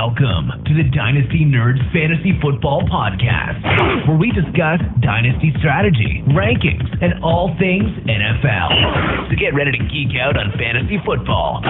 [0.00, 7.22] Welcome to the Dynasty Nerds Fantasy Football Podcast, where we discuss dynasty strategy, rankings, and
[7.22, 9.28] all things NFL.
[9.28, 11.60] So get ready to geek out on fantasy football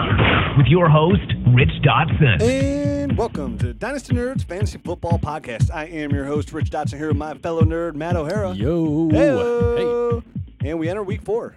[0.57, 2.41] with your host, Rich Dotson.
[2.41, 5.75] And welcome to Dynasty Nerds Fantasy Football Podcast.
[5.75, 8.53] I am your host, Rich Dotson, here with my fellow nerd, Matt O'Hara.
[8.53, 9.09] Yo.
[9.09, 10.23] Heyo.
[10.65, 11.57] And we enter week four,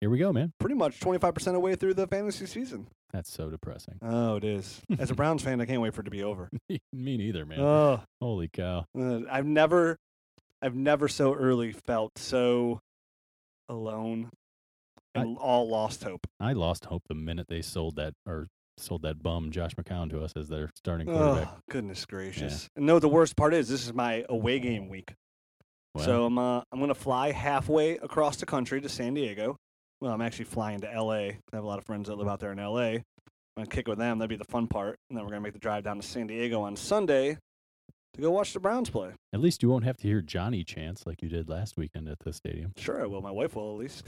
[0.00, 0.52] Here we go, man.
[0.60, 2.86] pretty much 25% away through the fantasy season.
[3.12, 3.98] That's so depressing.
[4.02, 4.82] Oh, it is.
[4.98, 6.50] As a Browns fan, I can't wait for it to be over.
[6.68, 6.78] Me
[7.16, 7.60] neither, man.
[7.60, 8.84] Oh, Holy cow.
[8.98, 9.96] uh, I've never,
[10.60, 12.80] I've never so early felt so
[13.68, 14.30] alone
[15.14, 16.26] and all lost hope.
[16.38, 20.22] I lost hope the minute they sold that or sold that bum Josh McCown to
[20.22, 21.48] us as their starting quarterback.
[21.56, 22.68] Oh, goodness gracious.
[22.76, 25.14] And no, the worst part is this is my away game week.
[25.94, 29.56] Well, So I'm uh, I'm gonna fly halfway across the country to San Diego.
[30.00, 31.28] Well, I'm actually flying to L.A.
[31.28, 32.96] I have a lot of friends that live out there in L.A.
[32.96, 33.02] I'm
[33.56, 34.18] gonna kick it with them.
[34.18, 34.98] That'd be the fun part.
[35.08, 37.38] And then we're gonna make the drive down to San Diego on Sunday
[38.14, 39.10] to go watch the Browns play.
[39.32, 42.18] at least you won't have to hear Johnny chants like you did last weekend at
[42.20, 42.72] the stadium.
[42.76, 43.22] Sure, I will.
[43.22, 44.04] My wife will at least.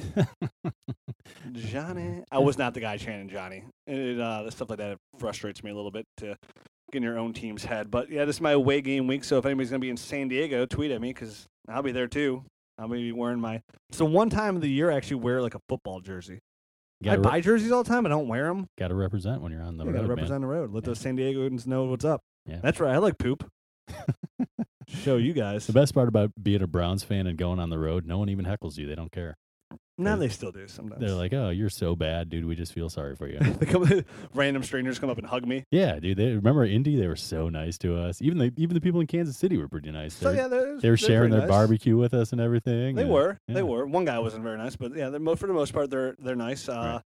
[1.52, 3.64] Johnny, I was not the guy chanting Johnny.
[3.86, 6.36] It, uh, the stuff like that frustrates me a little bit to
[6.90, 7.90] get in your own team's head.
[7.90, 9.24] But yeah, this is my away game week.
[9.24, 12.08] So if anybody's gonna be in San Diego, tweet at me because I'll be there
[12.08, 12.44] too.
[12.78, 13.62] I'll be wearing my.
[13.92, 16.40] So one time of the year I actually wear like a football jersey.
[17.06, 18.06] I re- buy jerseys all the time.
[18.06, 18.66] I don't wear them.
[18.78, 20.16] gotta represent when you're on the I road, gotta man.
[20.16, 20.72] represent the road.
[20.72, 20.86] Let Yeah.
[20.88, 22.22] those San Diegans know what's up.
[22.46, 22.60] Yeah.
[22.62, 22.94] That's right.
[22.94, 23.48] I like poop.
[24.88, 25.66] Show you guys.
[25.66, 28.30] The best part about being a Browns fan and going on the road, no one
[28.30, 28.86] even heckles you.
[28.86, 29.36] They don't care.
[29.98, 31.00] Now they still do sometimes.
[31.00, 32.44] They're like, "Oh, you're so bad, dude.
[32.44, 34.04] We just feel sorry for you." they come,
[34.34, 35.64] random strangers come up and hug me.
[35.72, 36.16] yeah, dude.
[36.16, 36.96] They remember Indy.
[36.96, 38.22] They were so nice to us.
[38.22, 40.14] Even the even the people in Kansas City were pretty nice.
[40.14, 41.48] So They're- yeah, they're, they were they're sharing their nice.
[41.48, 42.94] barbecue with us and everything.
[42.94, 43.38] They and- were.
[43.48, 43.86] They were.
[43.86, 46.68] One guy wasn't very nice, but yeah, for the most part, they're they're nice.
[46.68, 47.00] Uh, Right.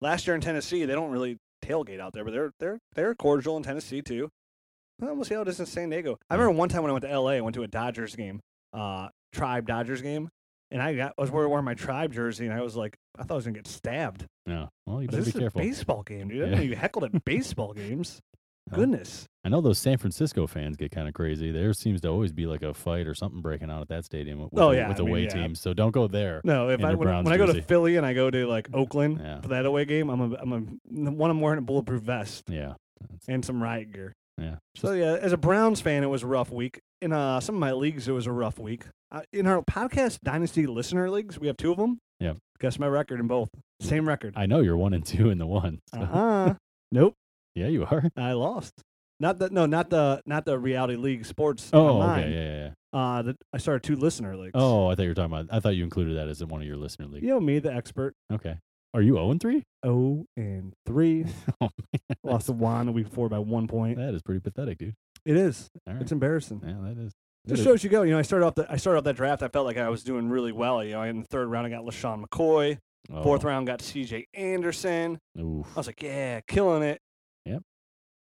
[0.00, 3.56] Last year in Tennessee, they don't really tailgate out there, but they're they're they're cordial
[3.56, 4.30] in Tennessee too.
[5.00, 6.18] Well, we'll see how it is in San Diego.
[6.30, 8.40] I remember one time when I went to L.A., I went to a Dodgers game,
[8.72, 10.28] uh, Tribe Dodgers game,
[10.70, 13.34] and I got I was wearing my Tribe jersey, and I was like, I thought
[13.34, 14.26] I was gonna get stabbed.
[14.46, 14.66] Yeah.
[14.86, 15.60] Well, you better this be is careful.
[15.60, 16.42] a baseball game, dude.
[16.44, 16.54] I Yeah.
[16.56, 18.20] know you heckled at baseball games.
[18.70, 19.26] Goodness.
[19.44, 21.50] I know those San Francisco fans get kind of crazy.
[21.50, 24.40] There seems to always be like a fight or something breaking out at that stadium
[24.40, 25.28] with, Oh, the- yeah, with I mean, away yeah.
[25.30, 25.58] teams.
[25.58, 26.42] So don't go there.
[26.44, 27.62] No, if I when, when I go to.
[27.62, 29.40] Philly and I go to like Oakland Yeah.
[29.40, 32.74] for that away game, I'm a I'm a one I'm wearing a bulletproof vest Yeah.
[33.00, 34.14] That's- and some riot gear.
[34.38, 34.56] Yeah.
[34.76, 36.80] So yeah, as a Browns fan, it was a rough week.
[37.00, 38.84] In uh, some of my leagues, it was a rough week.
[39.10, 41.98] Uh, in our podcast Dynasty listener leagues, we have two of them.
[42.20, 42.34] Yeah.
[42.60, 43.48] Guess my record in both.
[43.80, 44.34] Same record.
[44.36, 45.80] I know you're one and two in the one.
[45.94, 46.54] so- Uh-huh.
[46.92, 47.14] nope.
[47.54, 48.10] yeah, you are.
[48.16, 48.72] I lost.
[49.20, 51.70] Not the no, not the not the reality league sports.
[51.72, 52.20] Oh, online.
[52.20, 52.32] okay.
[52.32, 52.70] Yeah, yeah, yeah.
[52.92, 54.52] Uh, the, I started two listener leagues.
[54.54, 55.46] Oh, I thought you were talking about.
[55.52, 57.24] I thought you included that as one of your listener leagues.
[57.24, 58.14] you know me, the expert.
[58.32, 58.58] Okay.
[58.94, 59.62] Are you 0 and 3?
[59.84, 61.24] Oh and three.
[61.60, 62.16] Oh, oh man.
[62.24, 63.98] Lost to Juan the week four by one point.
[63.98, 64.94] That is pretty pathetic, dude.
[65.24, 65.68] It is.
[65.86, 66.00] Right.
[66.00, 66.62] It's embarrassing.
[66.64, 67.12] yeah, that is.
[67.44, 68.02] that Just is- shows you go.
[68.02, 69.42] You know, I started off the I started off that draft.
[69.42, 70.82] I felt like I was doing really well.
[70.82, 72.78] You know, in the third round, I got LeSean McCoy.
[73.12, 73.22] Oh.
[73.22, 74.26] Fourth oh, round, got C.J.
[74.34, 75.18] Anderson.
[75.38, 75.66] Oof.
[75.74, 77.00] I was like, yeah, killing it.
[77.46, 77.62] Yep.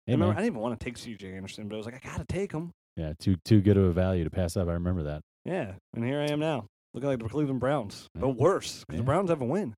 [0.07, 0.37] Hey, remember man.
[0.37, 1.33] I didn't even want to take C.J.
[1.33, 2.73] Anderson, but I was like, I gotta take him.
[2.97, 4.69] Yeah, too too good of a value to pass up.
[4.69, 5.21] I remember that.
[5.45, 8.23] Yeah, and here I am now, looking like the Cleveland Browns, Yeah.
[8.23, 8.99] but worse because Yeah.
[8.99, 9.75] the Browns have a win.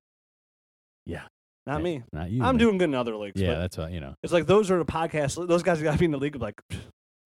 [1.07, 1.23] Yeah.
[1.65, 2.03] Not me.
[2.13, 2.41] Not you.
[2.43, 2.57] I'm man.
[2.57, 3.41] doing good in other leagues.
[3.41, 4.15] Yeah, but that's what you know.
[4.23, 5.45] it's like those are the podcasts.
[5.47, 6.35] Those guys got to be in the league.
[6.35, 6.61] of like,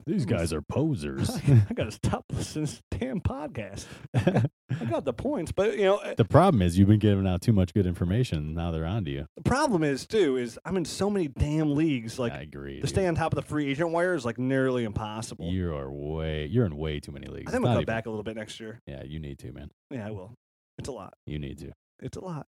[0.07, 1.29] These guys are posers.
[1.69, 3.85] I got to stop listening to this damn podcast.
[4.15, 7.43] I got the points, but you know, uh, the problem is you've been giving out
[7.43, 8.55] too much good information.
[8.55, 9.27] Now they're on to you.
[9.35, 12.17] the problem is too is I'm in so many damn leagues.
[12.17, 12.77] Like I agree.
[12.77, 12.89] to dude.
[12.89, 15.51] stay on top of the free agent wire is like nearly impossible.
[15.51, 16.47] You are way.
[16.47, 17.51] You're in way too many leagues.
[17.51, 18.79] I think I'm Not gonna cut even- back a little bit next year.
[18.87, 19.69] Yeah, you need to, man.
[19.91, 20.33] Yeah, I will.
[20.79, 21.13] It's a lot.
[21.27, 21.73] You need to.
[22.01, 22.47] It's a lot.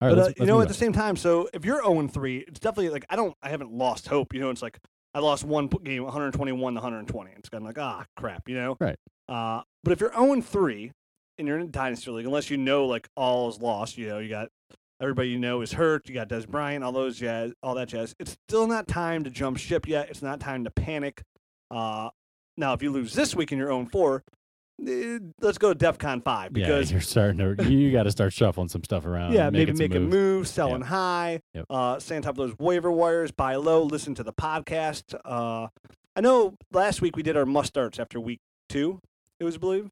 [0.00, 2.38] All right, but uh, you know, at the same time, so if you're 0 3,
[2.48, 4.34] it's definitely like I don't, I haven't lost hope.
[4.34, 4.78] You know, it's like
[5.14, 7.30] I lost one game, 121 to 120.
[7.36, 8.76] It's kind of like ah crap, you know.
[8.80, 8.96] Right.
[9.28, 10.92] Uh, but if you're 0 3
[11.38, 14.18] and you're in a dynasty league, unless you know like all is lost, you know,
[14.18, 14.48] you got
[15.00, 16.08] everybody you know is hurt.
[16.08, 18.14] You got Dez Bryant, all those jazz, all that jazz.
[18.18, 20.10] It's still not time to jump ship yet.
[20.10, 21.22] It's not time to panic.
[21.70, 22.10] Uh,
[22.56, 24.24] now if you lose this week and you're 0 4.
[24.86, 27.70] Eh, Let's go to DEFCON five because yeah, you're starting to.
[27.70, 29.32] You got to start shuffling some stuff around.
[29.32, 31.66] yeah, maybe make a move, selling high, Yep.
[31.70, 35.14] uh, stay on top of those waiver wires, buy low, listen to the podcast.
[35.24, 35.68] Uh,
[36.16, 39.00] I know last week we did our must starts after week two,
[39.40, 39.90] it was, I believe.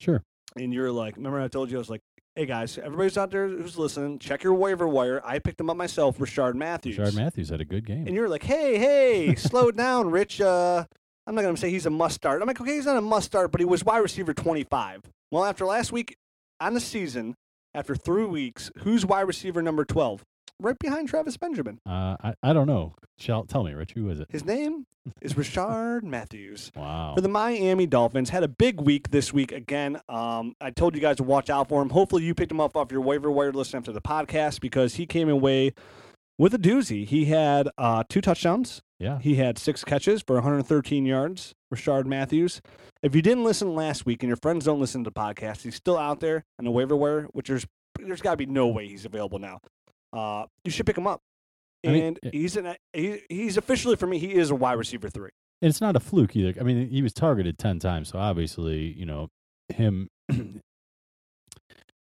[0.00, 0.22] Sure.
[0.56, 2.00] And you're like, remember I told you, I was like,
[2.34, 5.22] hey guys, everybody's out there who's listening, check your waiver wire.
[5.24, 6.96] I picked them up myself, Rishard Matthews.
[6.96, 8.06] Rishard Matthews had a good game.
[8.06, 10.40] And you're like, hey, hey, slow down, Rich.
[10.40, 10.84] Uh,
[11.26, 12.40] I'm not going to say he's a must start.
[12.40, 15.02] I'm like, okay, he's not a must start, but he was wide receiver 25.
[15.30, 16.16] Well, after last week
[16.60, 17.34] on the season,
[17.74, 20.22] after three weeks, who's wide receiver number 12?
[20.60, 21.80] Right behind Travis Benjamin.
[21.86, 24.28] Uh, I, I don't know Shall, tell me, Rich, who is it?
[24.30, 24.86] His name
[25.22, 26.70] is Richard Matthews.
[26.76, 27.14] Wow.
[27.14, 30.00] For the Miami Dolphins, had a big week this week again.
[30.08, 31.90] Um, I told you guys to watch out for him.
[31.90, 35.06] Hopefully, you picked him up off your waiver wire list after the podcast because he
[35.06, 35.72] came away
[36.38, 37.06] with a doozy.
[37.06, 38.82] He had uh, two touchdowns.
[38.98, 39.18] Yeah.
[39.18, 41.54] He had six catches for 113 yards.
[41.70, 42.60] Richard Matthews.
[43.02, 45.74] If you didn't listen last week and your friends don't listen to the podcast, he's
[45.76, 47.66] still out there on the waiver wire, which there's
[48.00, 49.60] there's got to be no way he's available now.
[50.12, 51.20] Uh, you should pick him up.
[51.84, 54.18] I mean, And it- he's an he, he's officially for me.
[54.18, 55.30] He is a wide receiver three.
[55.62, 56.58] And it's not a fluke either.
[56.60, 58.08] I mean, he was targeted 10 times.
[58.10, 59.28] So obviously, you know,
[59.70, 60.08] him,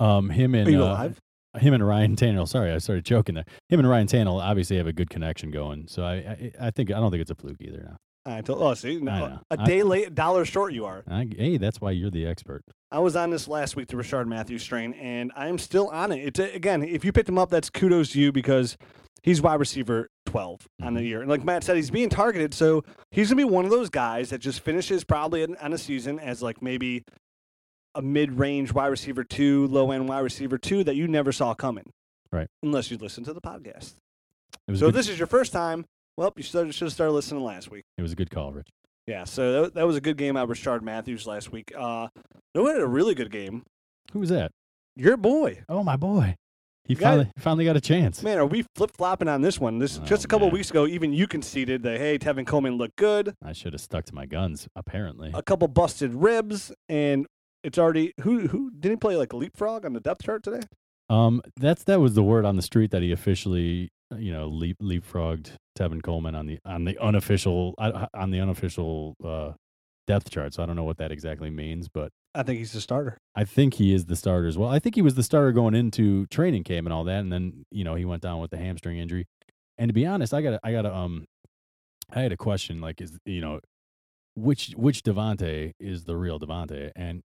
[0.01, 1.19] um, him and, Are you uh, alive?
[1.59, 2.49] Him and Ryan Tannehill.
[2.49, 3.45] Sorry, I started joking there.
[3.69, 5.87] Him and Ryan Tannehill obviously have a good connection going.
[5.89, 7.97] So I, I, I think, I don't think it's a fluke either now.
[8.25, 8.63] I told.
[8.63, 10.73] Oh, see, no, a I- day late, a dollar short.
[10.73, 11.03] You are.
[11.09, 12.63] I, hey, that's why you're the expert.
[12.93, 16.19] I was on this last week, the Richard Matthews strain, and I'm still on it.
[16.19, 18.77] It's again, if you picked him up, that's kudos to you because
[19.25, 21.07] he's wide receiver 12 on the Mhm.
[21.09, 21.21] year.
[21.23, 24.31] And like Matt said, he's being targeted, so he's gonna be one of those guys
[24.31, 27.03] that just finishes probably on a season as like maybe
[27.95, 31.91] a mid-range wide receiver two, low-end wide receiver two that you never saw coming,
[32.31, 32.49] Right.
[32.63, 33.95] Unless you listen to the podcast.
[34.75, 35.85] So if this is your first time,
[36.17, 37.85] well, you should should have started listening last week.
[37.99, 38.69] it was a good call, Rich.
[39.07, 41.73] Yeah, so that, that was a good game out of Richard Matthews last week.
[41.77, 42.09] Uh,
[42.55, 43.65] no had a really good game.
[44.13, 44.53] Who was that?
[44.97, 45.63] Your boy.
[45.69, 46.37] Oh, my boy.
[46.85, 48.23] He got finally, finally got a chance.
[48.23, 49.79] Man, are we flip flopping on this one?
[49.79, 52.97] This Oh, just a couple weeks ago, even you conceded that hey, Tevin Coleman looked
[52.97, 55.31] good, I should have stuck to my guns, apparently.
[55.33, 57.27] a couple busted ribs, and
[57.63, 60.67] it's already who who did he play like leapfrog on the depth chart today?
[61.09, 64.49] Um, that's that was the word on the street that he officially, uh, you know,
[64.49, 69.53] leap leapfrogged Tevin Coleman on the on the unofficial uh, on the unofficial uh,
[70.07, 70.55] depth chart.
[70.55, 73.19] So I don't know what that exactly means, but I think he's the starter.
[73.35, 74.71] I think he is the starter as well.
[74.71, 77.65] I think he was the starter going into training camp and all that, and then
[77.71, 79.27] you know he went down with the hamstring injury.
[79.79, 81.27] And to be honest, I got I got um,
[82.11, 83.61] I had a question like is you know,
[84.35, 87.23] which which Devonta is the real Devonta, and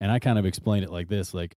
[0.00, 1.54] and I kind of explained it like this, like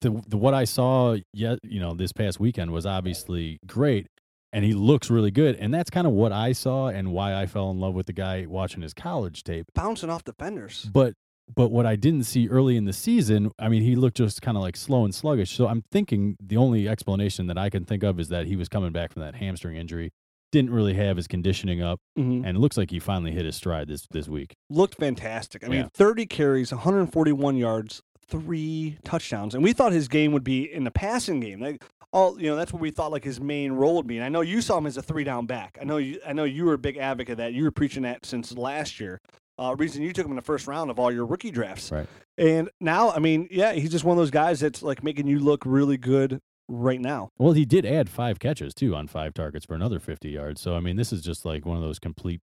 [0.00, 4.08] the, the what I saw yet you know this past weekend was obviously great,
[4.52, 7.46] and he looks really good, and that's kind of what I saw and why I
[7.46, 9.66] fell in love with the guy watching his college tape.
[9.74, 10.88] Bouncing off defenders.
[10.92, 11.14] But
[11.54, 14.56] but what I didn't see early in the season, I mean, he looked just kind
[14.56, 15.52] of like slow and sluggish.
[15.52, 18.68] So I'm thinking the only explanation that I can think of is that he was
[18.68, 20.12] coming back from that hamstring injury,
[20.56, 22.44] didn't really have his conditioning up, Mhm.
[22.46, 24.54] and it looks like he finally hit his stride this this week.
[24.70, 25.64] Looked fantastic.
[25.64, 30.70] I mean, 30 carries, 141 yards, three touchdowns, and we thought his game would be
[30.72, 31.60] in the passing game.
[31.60, 34.16] Like all you know, that's what we thought like his main role would be.
[34.16, 35.78] And I know you saw him as a three down back.
[35.80, 36.18] I know you.
[36.26, 37.52] I know you were a big advocate of that.
[37.52, 39.20] You were preaching that since last year.
[39.58, 41.90] Uh, reason you took him in the first round of all your rookie drafts.
[41.90, 42.06] Right.
[42.36, 45.38] And now, I mean, yeah, he's just one of those guys that's like making you
[45.38, 47.30] look really good right now.
[47.38, 50.60] Well, he did add five catches too on five targets for another 50 yards.
[50.60, 52.40] So I mean, this is just like one of those complete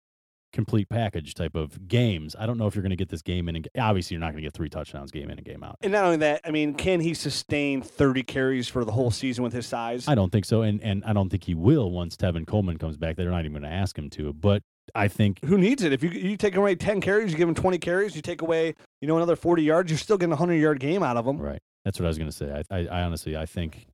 [0.52, 2.36] complete package type of games.
[2.38, 3.56] I don't know if you're going to get this game in.
[3.56, 5.78] And, obviously, you're not going to get three touchdowns game in and game out.
[5.80, 9.42] And not only that, I mean, can he sustain 30 carries for the whole season
[9.42, 10.06] with his size?
[10.06, 12.96] I don't think so, and and I don't think he will once Tevin Coleman comes
[12.96, 13.16] back.
[13.16, 14.32] They're not even going to ask him to.
[14.32, 14.62] But
[14.94, 15.92] I think Who needs it?
[15.92, 18.74] If you you take away 10 carries, you give him 20 carries, you take away,
[19.00, 21.38] you know, another 40 yards, you're still getting a 100 yard game out of him.
[21.38, 21.60] right.
[21.84, 22.62] That's what I was going to say.
[22.70, 23.86] I, I I honestly I think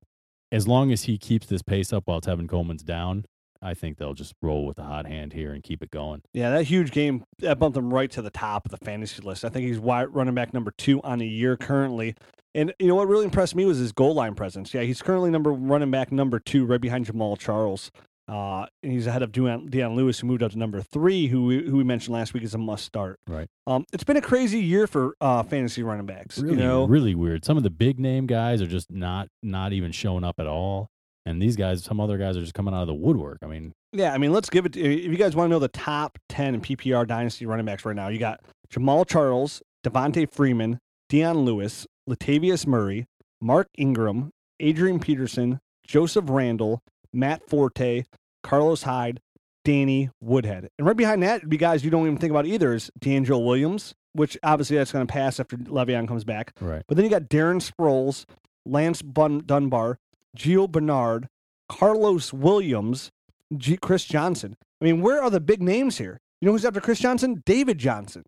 [0.51, 3.25] as long as he keeps this pace up while Tevin Coleman's down,
[3.61, 6.23] I think they'll just roll with the hot hand here and keep it going.
[6.33, 9.45] Yeah, that huge game that bumped him right to the top of the fantasy list.
[9.45, 12.15] I think he's wide running back number two on the year currently.
[12.55, 14.73] And you know what really impressed me was his goal line presence.
[14.73, 17.91] Yeah, he's currently number running back number two, right behind Jamaal Charles.
[18.29, 21.47] Uh, and he's ahead of Dion, Dion Lewis, who moved up to number three, who
[21.47, 23.19] we, who we mentioned last week is a must start.
[23.27, 23.49] Right.
[23.67, 26.39] Um, it's been a crazy year for uh, fantasy running backs.
[26.39, 27.45] Really, you know, really weird.
[27.45, 30.89] Some of the big name guys are just not not even showing up at all,
[31.25, 33.39] and these guys, some other guys are just coming out of the woodwork.
[33.43, 34.75] I mean, Yeah, I mean, let's give it.
[34.75, 37.85] To, if you guys want to know the top ten in PPR dynasty running backs
[37.87, 43.07] right now, you got Jamaal Charles, Devonta Freeman, Dion Lewis, Latavius Murray,
[43.41, 44.31] Mark Ingram,
[44.61, 46.81] Adrian Peterson, Joseph Randle,
[47.13, 48.05] Matt Forte,
[48.43, 49.21] Carlos Hyde,
[49.65, 52.73] Danny Woodhead, and right behind that would be guys you don't even think about either
[52.75, 56.53] is DeAngelo Williams, which obviously that's going to pass after Le'Veon comes back.
[56.61, 56.83] right.
[56.89, 58.25] But then you got Darren Sproles,
[58.65, 59.99] Lance Bun- Dunbar,
[60.37, 61.29] Gio Bernard,
[61.69, 63.11] Carlos Williams,
[63.57, 64.57] G- Chris Johnson.
[64.81, 66.19] I mean, where are the big names here?
[66.41, 67.43] You know who's after Chris Johnson?
[67.45, 68.25] David Johnson.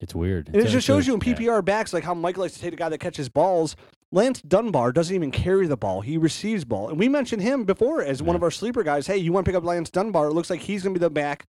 [0.00, 0.48] It's weird.
[0.48, 1.34] And it It's- just shows you in yeah.
[1.34, 3.76] PPR backs like how Mike likes to take a guy that catches balls.
[4.14, 8.00] Lance Dunbar doesn't even carry the ball; he receives ball, and we mentioned him before
[8.00, 9.08] as one of our sleeper guys.
[9.08, 10.28] Hey, you want to pick up Lance Dunbar?
[10.28, 11.46] It looks like he's going to be the back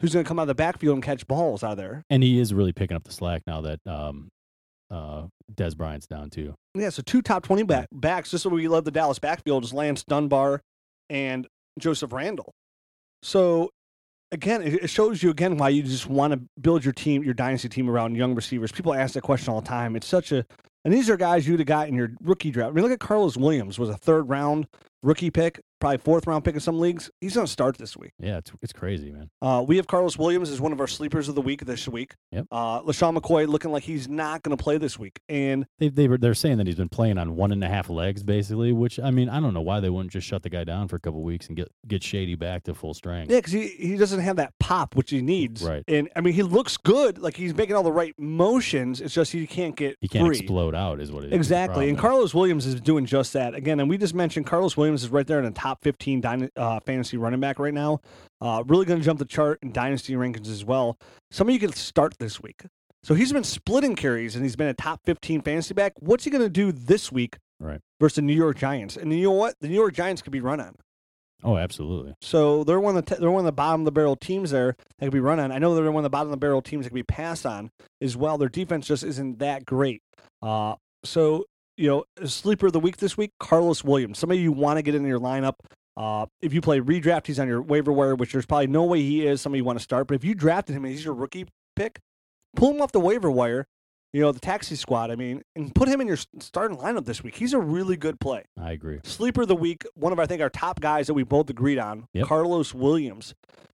[0.00, 2.02] who's going to come out of the backfield and catch balls out of there.
[2.08, 4.28] And he is really picking up the slack now that um,
[4.90, 6.54] uh, Dez Bryant's down too.
[6.74, 9.74] Yeah, so two top 20 back, backs, is so we love the Dallas backfield, is
[9.74, 10.62] Lance Dunbar
[11.10, 11.46] and
[11.78, 12.52] Joseph Randle.
[13.22, 13.70] So
[14.32, 17.68] again, it shows you again why you just want to build your team, your dynasty
[17.68, 18.72] team around young receivers.
[18.72, 19.96] People ask that question all the time.
[19.96, 20.46] It's such a,
[20.86, 22.70] and these are guys you'd have got in your rookie draft.
[22.70, 24.68] I mean, look at Carlos Williams was a third round
[25.02, 27.10] rookie pick, probably fourth round pick in some leagues.
[27.20, 28.12] He's going to start this week.
[28.18, 29.30] Yeah, it's it's crazy, man.
[29.42, 32.14] Uh, we have Carlos Williams as one of our sleepers of the week this week.
[32.32, 32.46] Yep.
[32.50, 35.20] Uh, LeSean McCoy looking like he's not going to play this week.
[35.28, 37.90] And They they were they're saying that he's been playing on one and a half
[37.90, 40.64] legs basically, which I mean I don't know why they wouldn't just shut the guy
[40.64, 43.30] down for a couple weeks and get get Shady back to full strength.
[43.30, 45.62] yeah, because he, he doesn't have that pop which he needs.
[45.62, 45.82] Right.
[45.88, 47.18] And I mean, he looks good.
[47.18, 49.00] Like he's making all the right motions.
[49.00, 50.38] It's just he can't get He can't free.
[50.38, 51.32] explode out, is what it is.
[51.34, 51.88] Exactly.
[51.90, 51.98] And.
[52.06, 53.54] Carlos Williams is doing just that.
[53.54, 56.50] Again, and we just mentioned Carlos Williams is right there in the top 15 dyna-
[56.56, 58.00] uh, fantasy running back right now.
[58.40, 60.96] Uh, really going to jump the chart in dynasty rankings as well.
[61.30, 62.62] Some of you can start this week.
[63.02, 65.92] So he's been splitting carries and he's been a top 15 fantasy back.
[66.00, 67.80] What's he going to do this week Right.
[68.00, 68.96] versus the New York Giants?
[68.96, 69.54] And you know what?
[69.60, 70.74] The New York Giants could be run on.
[71.44, 72.14] Oh, absolutely.
[72.22, 74.50] So they're one of the t- they're one of the bottom of the barrel teams
[74.50, 75.52] there that could be run on.
[75.52, 77.44] I know they're one of the bottom of the barrel teams that could be passed
[77.46, 77.70] on
[78.00, 78.38] as well.
[78.38, 80.00] Their defense just isn't that great.
[80.42, 81.44] Uh, so
[81.76, 84.18] you know, sleeper of the week this week, Carlos Williams.
[84.18, 85.54] Somebody you want to get in your lineup.
[85.96, 89.00] Uh, if you play redraft, he's on your waiver wire, which there's probably no way
[89.00, 90.06] he is somebody you want to start.
[90.06, 91.98] But if you drafted him and he's your rookie pick,
[92.54, 93.66] pull him off the waiver wire.
[94.12, 95.10] You know, the taxi squad.
[95.10, 97.34] I mean, and put him in your starting lineup this week.
[97.36, 98.44] He's a really good play.
[98.58, 99.00] I agree.
[99.04, 101.78] Sleeper of the week, one of I think our top guys that we both agreed
[101.78, 102.26] on, Yep.
[102.26, 103.34] Carlos Williams.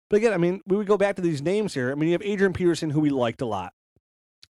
[0.09, 1.91] But again, I mean, we would go back to these names here.
[1.91, 3.73] I mean, you have Adrian Peterson, who we liked a lot.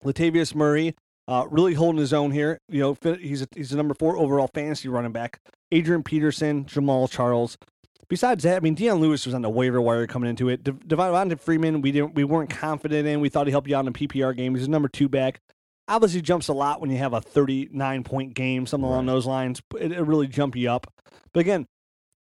[0.05, 0.95] Latavius Murray,
[1.29, 2.61] uh, really holding his own here.
[2.69, 5.41] You know, he's a, he's a number four overall fantasy running back.
[5.73, 7.59] Adrian Peterson, Jamaal Charles.
[8.09, 10.63] Besides that, I mean, Dion Lewis was on the waiver wire coming into it.
[10.63, 13.21] De- Freeman, we didn't, we weren't confident in.
[13.21, 14.55] We thought he helped you out in a PPR game.
[14.55, 15.41] He's a number two back.
[15.89, 19.61] Obviously, jumps a lot when you have a 39 point game, something along those lines.
[19.81, 20.93] It, it really jump you up.
[21.33, 21.67] But again,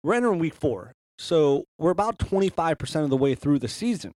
[0.03, 4.13] we're entering week four, so we're about 25 percent of the way through the season.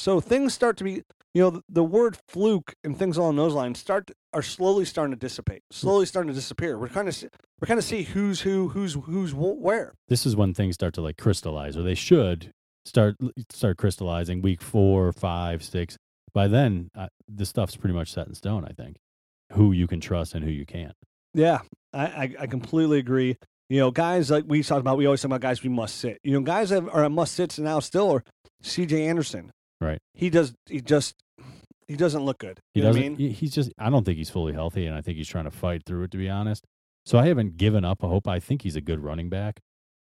[0.00, 1.02] So things start to be,
[1.34, 5.18] you know, the, word fluke and things along those lines start are slowly starting to
[5.18, 6.78] dissipate, slowly starting to disappear.
[6.78, 7.22] We're kind of
[7.60, 9.92] we're kind of see who's who, who's who's where.
[10.08, 12.50] This is when things start to like crystallize, or they should
[12.86, 13.16] start
[13.50, 15.98] start crystallizing week four, five, six.
[16.32, 18.64] By then, uh, the stuff's pretty much set in stone.
[18.64, 18.96] I think
[19.52, 20.94] who you can trust and who you can't.
[21.34, 21.58] Yeah,
[21.92, 23.36] I, I, I completely agree.
[23.68, 26.18] You know, guys like we talked about, we always talk about guys we must sit.
[26.22, 28.24] You know, guys that are must sits now still are
[28.62, 29.06] C.J.
[29.06, 29.52] Anderson.
[29.80, 29.98] Right.
[30.14, 30.54] He does.
[30.66, 31.14] He just.
[31.88, 32.60] He doesn't look good.
[32.72, 33.18] He You know what I doesn't.
[33.18, 33.30] mean?
[33.32, 33.72] He's just.
[33.78, 36.10] I don't think he's fully healthy, and I think he's trying to fight through it.
[36.12, 36.64] To be honest,
[37.04, 38.28] so I haven't given up hope.
[38.28, 39.60] I think he's a good running back,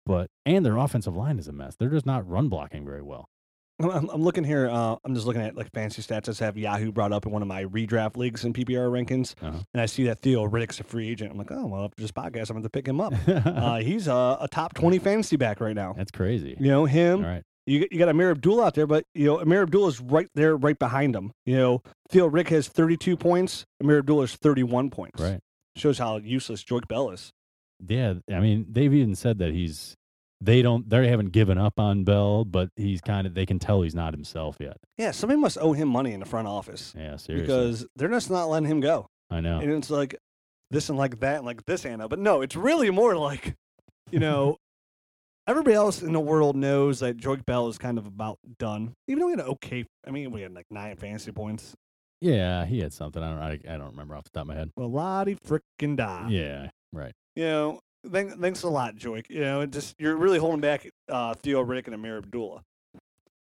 [0.05, 1.77] but and their offensive line is a mess.
[1.79, 3.29] They're just not run blocking very well.
[3.83, 4.69] I'm- I'm, looking here.
[4.69, 6.43] Uh, I'm just looking at like fancy stats.
[6.43, 9.57] I have Yahoo brought up in one of my redraft leagues and PPR rankings, Uh-huh.
[9.73, 11.33] and I see that Theo Riddick's a free agent.
[11.33, 13.15] I'm like, oh well, after this podcast, I'm going to pick him up.
[13.27, 15.95] uh, he's a, a top 20 fantasy back right now.
[15.97, 16.59] That's crazy.
[16.61, 17.25] You know him.
[17.25, 17.43] All right.
[17.67, 20.57] You you got Ameer Abdullah out there, but you know Ameer Abdullah is right there,
[20.57, 21.33] right behind him.
[21.47, 23.65] You know Theo Rick has 32 points.
[23.83, 25.21] Ameer Abdullah is 31 points.
[25.21, 25.41] Right.
[25.77, 27.31] Shows how useless Joique Bell is.
[27.87, 29.95] Yeah, I mean, they've even said that he's
[30.41, 33.83] they don't they haven't given up on Bell, but he's kind of they can tell
[33.83, 34.77] he's not himself yet.
[34.99, 37.41] Yeah, somebody must owe him money in the front office Yeah, seriously.
[37.43, 39.07] because they're just not letting him go.
[39.31, 39.61] I know.
[39.61, 40.17] and it's like
[40.71, 42.09] this and like that and like this Anna.
[42.09, 43.55] But no, it's really more like,
[44.11, 44.57] you know,
[45.51, 48.95] everybody else in the world knows that Joique Bell is kind of about done.
[49.09, 51.75] Even though we had an okay, I mean, we had like nine fantasy points.
[52.21, 53.23] Yeah, he had something.
[53.23, 53.39] I don't
[53.69, 54.71] I, I don't remember off the top of my head.
[54.77, 56.29] Well, lottie frickin' da.
[56.29, 57.13] Yeah, right.
[57.35, 57.81] You know,
[58.11, 59.29] thank, thanks a lot, Joique.
[59.29, 62.63] You know, it just you're really holding back uh, Theo Riddick and Ameer Abdullah.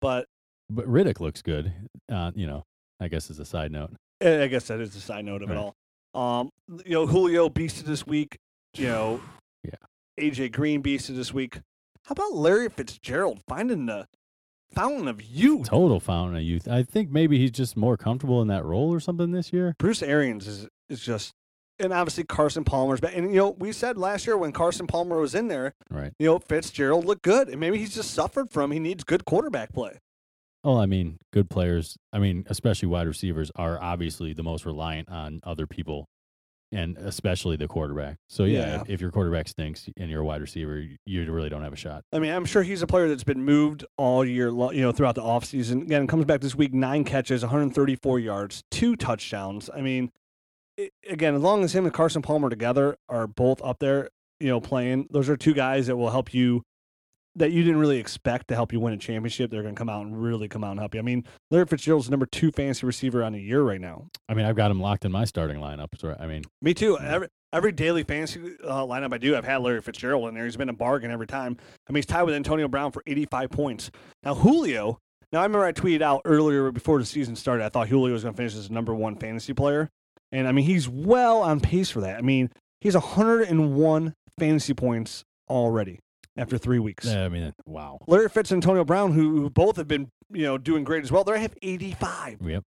[0.01, 0.27] But
[0.69, 1.71] But Riddick looks good.
[2.11, 2.63] Uh, you know,
[2.99, 3.91] I guess as a side note.
[4.21, 5.75] I guess that is the side note of it all.
[6.15, 6.49] Um,
[6.85, 8.37] you know, Julio beasted this week.
[8.75, 9.21] You know,
[9.63, 9.75] Yeah.
[10.19, 11.59] AJ Green beasted this week.
[12.05, 14.07] How about Larry Fitzgerald finding the
[14.73, 15.67] fountain of youth?
[15.69, 16.67] Total fountain of youth.
[16.67, 19.75] I think maybe he's just more comfortable in that role or something this year.
[19.79, 21.33] Bruce Arians is is just,
[21.79, 23.15] and obviously Carson Palmer's back.
[23.17, 26.13] And you know, we said last year when Carson Palmer was in there, Right.
[26.19, 29.73] you know, Fitzgerald looked good, and maybe he's just suffered from he needs good quarterback
[29.73, 29.97] play.
[30.63, 31.97] Oh, I mean, good players.
[32.13, 36.07] I mean, especially wide receivers are obviously the most reliant on other people,
[36.71, 38.17] and especially the quarterback.
[38.29, 38.81] So yeah, Yeah.
[38.81, 41.77] If, if your quarterback stinks and you're a wide receiver, you really don't have a
[41.77, 42.03] shot.
[42.11, 45.15] I mean, I'm sure he's a player that's been moved all year, you know, throughout
[45.15, 45.83] the offseason.
[45.83, 49.69] Again, comes back this week, nine catches, 134 yards, two touchdowns.
[49.73, 50.11] I mean,
[50.79, 54.49] i again, as long as him and Carson Palmer together are both up there, you
[54.49, 56.63] know, playing, those are two guys that will help you
[57.35, 59.51] that you didn't really expect to help you win a championship.
[59.51, 60.99] They're going to come out and really come out and help you.
[60.99, 64.07] I mean, Larry Fitzgerald's the number two fantasy receiver on the year right now.
[64.29, 65.89] I mean, I've got him locked in my starting lineup.
[65.97, 66.97] So I mean, Me too.
[66.97, 70.45] Every every daily fantasy uh, lineup I do, I've had Larry Fitzgerald in there.
[70.45, 71.57] He's been a bargain every time.
[71.87, 73.91] I mean, he's tied with Antonio Brown for 85 points.
[74.23, 74.99] Now Julio
[75.31, 77.65] Now I remember I tweeted out earlier before the season started.
[77.65, 79.89] I thought Julio was going to finish as a number one fantasy player,
[80.31, 82.17] and I mean he's well on pace for that.
[82.17, 82.49] I mean
[82.79, 85.99] he's 101 fantasy points already
[86.37, 87.05] after three weeks.
[87.05, 87.99] Yeah, I mean, wow.
[88.07, 91.11] Larry Fitz and Antonio Brown, who, who both have been you know doing great as
[91.11, 92.37] well, they have 85.
[92.41, 92.63] Yep.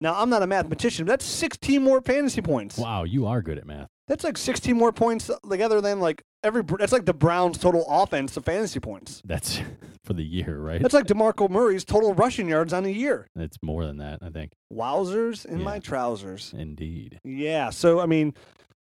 [0.00, 2.76] Now I'm not a mathematician, but that's 16 more fantasy points.
[2.78, 3.88] Wow, you are good at math.
[4.06, 6.62] That's like 16 more points together than like every.
[6.78, 9.22] That's like the Browns' total offense of fantasy points.
[9.24, 9.60] That's
[10.04, 10.82] for the year, right?
[10.82, 13.26] That's like Demarco Murray's total rushing yards on a year.
[13.34, 14.52] It's more than that, I think.
[14.70, 15.64] Wowzers in Yeah.
[15.64, 16.52] my trousers.
[16.54, 17.18] Indeed.
[17.24, 17.70] Yeah.
[17.70, 18.34] So I mean,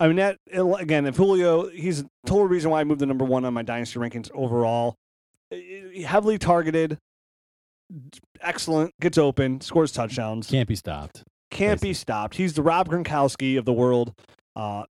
[0.01, 0.39] I mean that
[0.79, 1.05] again.
[1.05, 3.99] If Julio, he's the total reason why I moved to number one on my dynasty
[3.99, 4.95] rankings overall.
[6.03, 6.97] Heavily targeted,
[8.41, 11.23] excellent, gets open, scores touchdowns, Can't be stopped.
[11.51, 12.35] can't be stopped.
[12.35, 14.11] He's the Rob Gronkowski of the world.
[14.55, 14.85] Uh,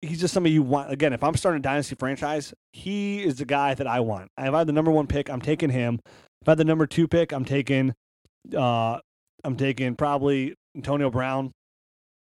[0.00, 0.90] he's just somebody you want.
[0.90, 4.28] Again, if I'm starting a dynasty franchise, he is the guy that I want.
[4.38, 6.00] If I have the number one pick, I'm taking him.
[6.40, 7.94] If I have the number two pick, I'm taking.
[8.56, 8.98] Uh,
[9.44, 11.52] I'm taking probably Antonio Brown.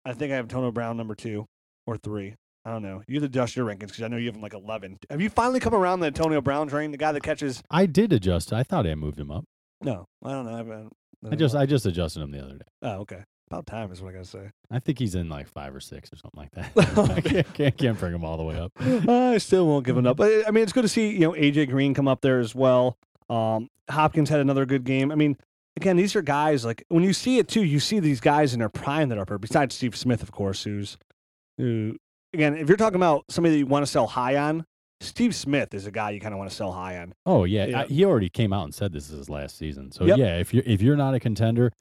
[0.05, 1.47] I think I have Antonio Brown number two
[1.85, 2.35] or three.
[2.65, 3.01] I don't know.
[3.07, 4.99] You have to adjust your rankings because I know you have him like 11.
[5.09, 6.91] Have you finally come around the Antonio Brown train?
[6.91, 7.63] The guy that catches.
[7.71, 8.53] I did adjust.
[8.53, 9.45] I thought I moved him up.
[9.81, 10.53] No, I don't know.
[10.53, 10.93] I, haven't-
[11.31, 12.65] I just I just adjusted him the other day.
[12.83, 13.23] Oh, okay.
[13.49, 14.49] About time is what I gotta say.
[14.71, 16.97] I think he's in like five or six or something like that.
[17.17, 18.71] I can't, can't, can't bring him all the way up.
[18.79, 20.17] I still won't give him up.
[20.17, 22.55] But I mean, it's good to see you know AJ Green come up there as
[22.55, 22.97] well.
[23.29, 25.11] Um, Hopkins had another good game.
[25.11, 25.35] I mean,
[25.75, 28.59] again, these are guys like when you see it too, you see these guys in
[28.59, 29.41] their prime that are up.
[29.41, 30.97] Besides Steve Smith, of course, who's
[31.57, 31.95] who
[32.33, 34.65] again, if you're talking about somebody that you want to sell high on,
[35.01, 37.13] Steve Smith is a guy you kind of want to sell high on.
[37.25, 37.81] Oh yeah, Yeah.
[37.81, 39.91] I, he already came out and said this is his last season.
[39.91, 40.17] So Yep.
[40.17, 41.71] yeah, if you're if you're not a contender,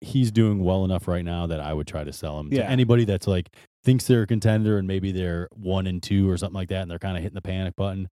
[0.00, 2.62] he's doing well enough right now that I would try to sell him Yeah.
[2.62, 3.48] to anybody that's like
[3.84, 6.90] thinks they're a contender and maybe they're one and two or something like that, and
[6.90, 8.08] they're kind of hitting the panic button.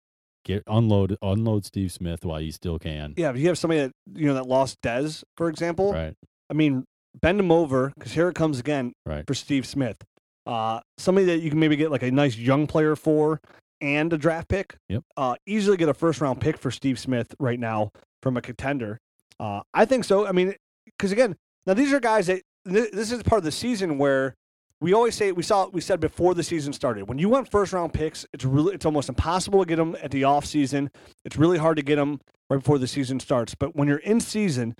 [0.43, 3.15] Get unload unload Steve Smith while you still can.
[3.17, 6.13] Yeah, if you have somebody that you know that lost Dez, for example, Right.
[6.51, 6.85] I mean,
[7.19, 9.25] bend him over because here it comes again Right.
[9.25, 10.03] for Steve Smith.
[10.46, 13.42] Uh, somebody that you can maybe get like a nice young player for
[13.81, 14.75] and a draft pick.
[14.90, 15.03] Yep.
[15.18, 19.00] Uh, easily get a first round pick for Steve Smith right now from a contender.
[19.40, 20.25] Uh, I think so.
[20.25, 20.53] I mean,
[20.86, 24.36] because again, now these are guys that th- this is part of the season where
[24.81, 27.74] we always say we saw we said before the season started when you want first
[27.74, 30.92] round picks it's really it's almost impossible to get them at the off season
[31.24, 34.20] it's really hard to get them right before the season starts but when you're in
[34.20, 34.75] season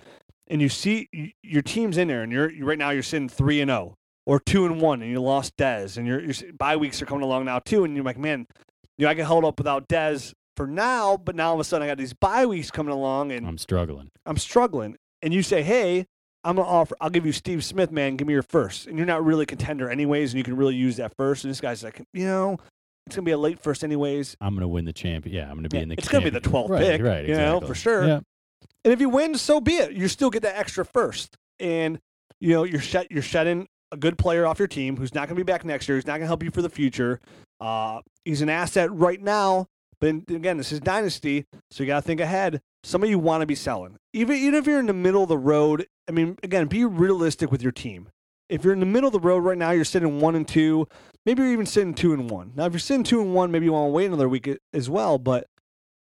[0.48, 1.08] and you see
[1.42, 3.94] your team's in there and you're right now you're sitting 3 and 0
[4.26, 7.22] or 2 and 1 and you lost Dez and your your bye weeks are coming
[7.24, 8.46] along now too and you're like man
[8.98, 11.64] you know I get held up without Dez for now but now all of a
[11.64, 14.10] sudden I got these bye weeks coming along and I'm struggling.
[14.26, 16.06] I'm struggling, and you say, "Hey,
[16.44, 16.96] I'm gonna offer.
[17.00, 18.16] I'll give you Steve Smith, man.
[18.16, 18.86] Give me your first.
[18.86, 21.44] and you're not really a contender anyways, and you can really use that first.
[21.44, 22.56] And this guy's like, you know,
[23.06, 24.36] it's gonna be a late first anyways.
[24.40, 25.34] I'm gonna win the champion.
[25.36, 25.94] Yeah, I'm gonna be Yeah, in the.
[25.98, 27.24] it's gonna be the 12th right, pick, right?
[27.26, 27.68] you know, exactly.
[27.68, 28.06] for sure.
[28.06, 28.20] Yeah,
[28.84, 29.92] And if you win, so be it.
[29.92, 31.98] You still get that extra first, and
[32.40, 33.10] you know you're shut.
[33.10, 35.96] you're shedding a good player off your team who's not gonna be back next year.
[35.96, 37.20] Who's not gonna help you for the future.
[37.60, 39.66] Uh, he's an asset right now,
[40.00, 42.60] but again, this is dynasty, so you gotta think ahead.
[42.84, 45.38] Somebody you want to be selling, even even if you're in the middle of the
[45.38, 45.86] road.
[46.08, 48.10] I mean, again, be realistic with your team.
[48.48, 50.86] If you're in the middle of the road right now, you're sitting one and two.
[51.24, 52.52] Maybe you're even sitting two and one.
[52.54, 54.88] Now, if you're sitting two and one, maybe you want to wait another week as
[54.88, 55.18] well.
[55.18, 55.48] But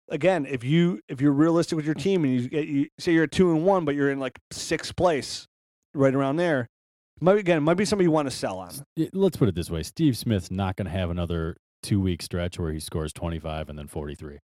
[0.09, 3.31] again, if you if you're realistic with your team and you you say you're at
[3.31, 5.47] two and one, but you're in like sixth place,
[5.93, 6.67] right around there,
[7.23, 8.71] might again it might be somebody you want to sell on.
[9.13, 12.71] Let's put it this way: Steve Smith's not gonna have another two week stretch where
[12.71, 14.39] he scores 25 and then 43.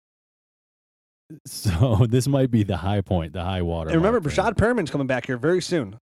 [1.45, 3.89] So this might be the high point, the high water.
[3.89, 4.29] And remember.
[4.29, 5.99] Breshad Perriman's coming back here very soon.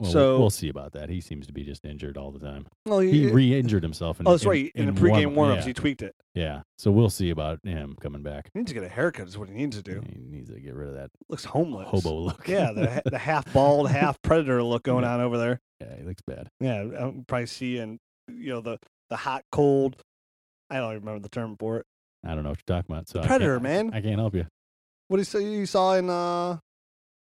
[0.00, 1.08] Well, so- we'll, we'll see about that.
[1.08, 2.66] He seems to be just injured all the time.
[2.86, 4.20] Well, He re-injured himself.
[4.20, 4.72] In, oh, that's in, right.
[4.74, 6.14] In, the warm- pregame warmups, yeah, he tweaked it.
[6.34, 6.62] yeah.
[6.78, 8.50] So we'll see about him coming back.
[8.54, 9.26] He needs to get a haircut.
[9.26, 10.00] Is what he needs to do.
[10.08, 11.88] He needs to get rid of that Looks homeless.
[11.88, 12.46] hobo look.
[12.46, 15.60] Yeah, the the half bald, half predator look going on over there.
[15.80, 16.48] yeah, he looks bad.
[16.60, 18.78] Yeah, I'm probably seeing you know the
[19.10, 19.96] the hot cold.
[20.70, 21.86] I don't even remember the term for it.
[22.24, 23.08] I don't know what you're talking about.
[23.08, 23.90] So I can't- Predator, man.
[23.94, 24.46] I can't help you.
[25.08, 26.58] What do you say you saw in uh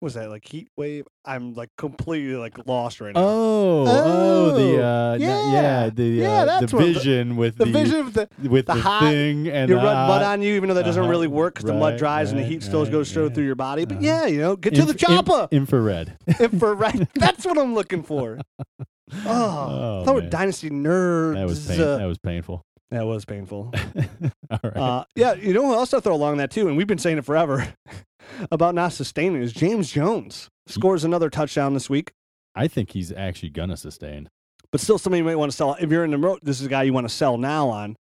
[0.01, 1.07] was that like heat wave?
[1.25, 3.21] I'm like completely like lost right now.
[3.21, 5.53] Oh, oh, the Oh, uh, n- yeah.
[5.53, 8.67] yeah, the Yeah, uh, the what the- vision with the the, vision of the with
[8.67, 11.03] the the, hot- thing and you the rub mud on you, even though that doesn't
[11.03, 13.35] uh-huh, really work because the mud right, dries and the right, heat still goes straight
[13.35, 13.85] through your body.
[13.85, 14.07] But Uh-huh.
[14.07, 15.49] yeah, you know, get to the inf- inf- chopper.
[15.51, 16.17] infrared.
[16.41, 17.09] Infrared.
[17.15, 18.39] That's what I'm looking for.
[19.25, 21.35] Oh, Oh, thought we're dynasty nerds.
[21.37, 22.63] That was pain, Uh, that was painful.
[22.91, 23.73] that was painful.
[24.51, 24.77] All right.
[24.77, 27.17] Uh, yeah, you know who else I throw along that too, and we've been saying
[27.17, 27.73] it forever
[28.51, 32.12] about not sustaining is James Jones scores another touchdown this week,
[32.55, 34.29] I think he's actually gonna sustain.
[34.71, 35.77] but still somebody might want to sell.
[35.81, 37.97] If you're in the road, this is a guy you want to sell now on.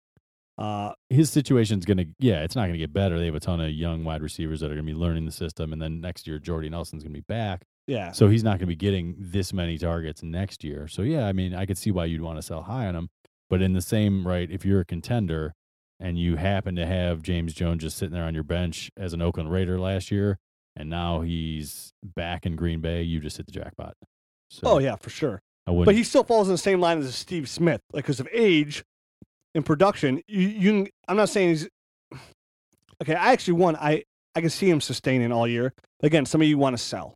[0.56, 3.18] Uh, his situation's gonna yeah, it's not gonna get better.
[3.18, 5.72] They have a ton of young wide receivers that are gonna be learning the system,
[5.72, 8.76] and then next year Jordy Nelson's gonna be back, yeah, so he's not gonna be
[8.76, 10.86] getting this many targets next year.
[10.86, 13.08] So yeah, I mean, I could see why you'd want to sell high on him,
[13.50, 15.54] but in the same right, if you're a contender
[16.00, 19.22] and you happen to have James Jones just sitting there on your bench as an
[19.22, 20.38] Oakland Raider last year,
[20.76, 23.96] and now he's back in Green Bay, you just hit the jackpot.
[24.50, 25.40] So oh yeah, for sure.
[25.66, 25.86] I wouldn't.
[25.86, 28.84] But he still falls in the same line as Steve Smith, like because of age
[29.54, 30.20] and production.
[30.26, 31.68] You, you, I'm not saying he's
[33.02, 33.14] okay.
[33.14, 34.04] I actually one, I
[34.34, 35.72] I can see him sustaining all year.
[36.02, 37.14] Again, some of you want to sell.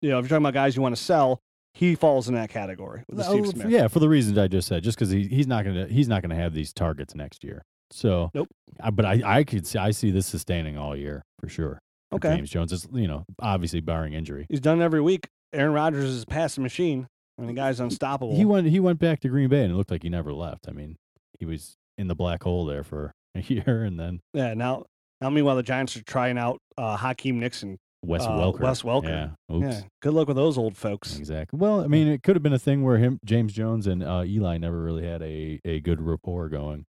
[0.00, 1.40] You know, if you're talking about guys you want to sell,
[1.74, 3.68] he falls in that category with No, Steve Smith.
[3.70, 6.22] Yeah, for the reasons I just said, just because he, he's not gonna he's not
[6.22, 7.64] gonna have these targets next year.
[7.94, 8.48] So Nope.
[8.80, 11.78] I, but I I could see I see this sustaining all year for sure.
[12.10, 12.36] for Okay.
[12.36, 14.46] James Jones is you know obviously barring injury.
[14.48, 15.28] He's done every week.
[15.52, 17.06] Aaron Rodgers is a passing machine.
[17.38, 18.34] I mean, the guy's unstoppable.
[18.36, 20.66] He went he went back to Green Bay and it looked like he never left.
[20.68, 20.96] I mean,
[21.38, 24.54] he was in the black hole there for a year and then yeah.
[24.54, 24.86] Now,
[25.20, 27.78] now, meanwhile, the Giants are trying out uh, Hakeem Nixon.
[28.04, 28.60] Wes Uh, Welker.
[28.60, 29.32] Wes Welker.
[29.48, 29.54] Yeah.
[29.56, 29.66] Oops.
[29.76, 29.80] Yeah.
[30.02, 31.16] Good luck with those old folks.
[31.16, 31.58] Exactly.
[31.58, 34.24] Well, I mean, it could have been a thing where him, James Jones, and uh,
[34.26, 36.84] Eli never really had a, a good rapport going,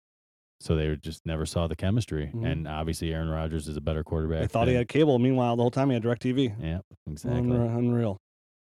[0.65, 2.31] so they just never saw the chemistry.
[2.35, 2.51] Mhm.
[2.51, 4.43] And obviously, Aaron Rodgers is a better quarterback.
[4.43, 5.19] I thought he had cable.
[5.19, 6.55] Meanwhile, the whole time he had DirecTV.
[6.61, 7.43] Yeah, exactly.
[7.43, 8.19] Unre- Unreal.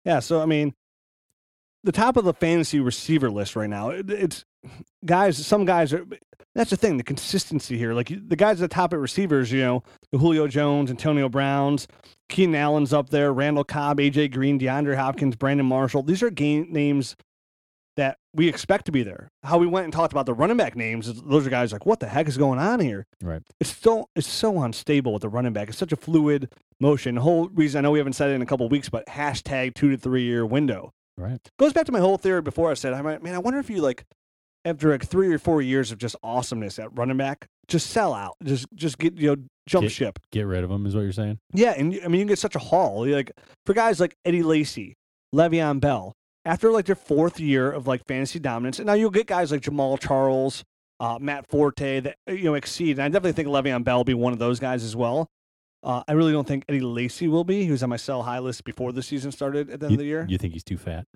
[0.04, 0.20] Yeah.
[0.20, 0.74] So I mean,
[1.84, 3.90] the top of the fantasy receiver list right now.
[3.90, 4.44] it- It's
[5.04, 5.44] guys.
[5.44, 6.06] Some guys are.
[6.54, 6.96] That's the thing.
[6.96, 7.94] The consistency here.
[7.94, 9.52] Like the guys at the top at receivers.
[9.52, 9.82] You know,
[10.12, 11.86] Julio Jones, Antonio Browns,
[12.28, 13.32] Keenan Allen's up there.
[13.32, 16.02] Randall Cobb, AJ Green, DeAndre Hopkins, Brandon Marshall.
[16.02, 17.16] These are game names
[18.38, 19.28] we expect to be there.
[19.42, 21.12] How we went and talked about the running back names.
[21.22, 23.04] Those are guys like, what the heck is going on here?
[23.22, 23.42] Right.
[23.60, 25.68] It's so it's so unstable with the running back.
[25.68, 27.16] It's such a fluid motion.
[27.16, 29.04] The whole reason I know we haven't said it in a couple of weeks, but
[29.06, 31.40] hashtag two to three year window Right.
[31.58, 32.70] goes back to my whole theory before.
[32.70, 34.04] I said, I might, man, I wonder if you like
[34.64, 38.34] after like three or four years of just awesomeness at running back, just sell out,
[38.44, 40.18] just just get you know jump Get- ship.
[40.30, 41.38] Get rid of them is what you're saying.
[41.52, 43.04] Yeah, and I mean you get such a haul.
[43.06, 43.32] Like
[43.66, 44.94] for guys like Eddie Lacy,
[45.34, 46.12] Le'Veon Bell,
[46.48, 49.60] after like their fourth year of like fantasy dominance, and now you'll get guys like
[49.60, 50.64] Jamaal Charles,
[50.98, 52.92] uh, Matt Forte that uh, you know exceed.
[52.98, 55.28] And I definitely think Le'Veon Bell will be one of those guys as well.
[55.84, 57.64] Uh, I really don't think Eddie Lacy will be.
[57.64, 59.94] He was on my sell high list before the season started at the end You,
[59.96, 60.26] of the year.
[60.28, 61.06] you think he's too fat?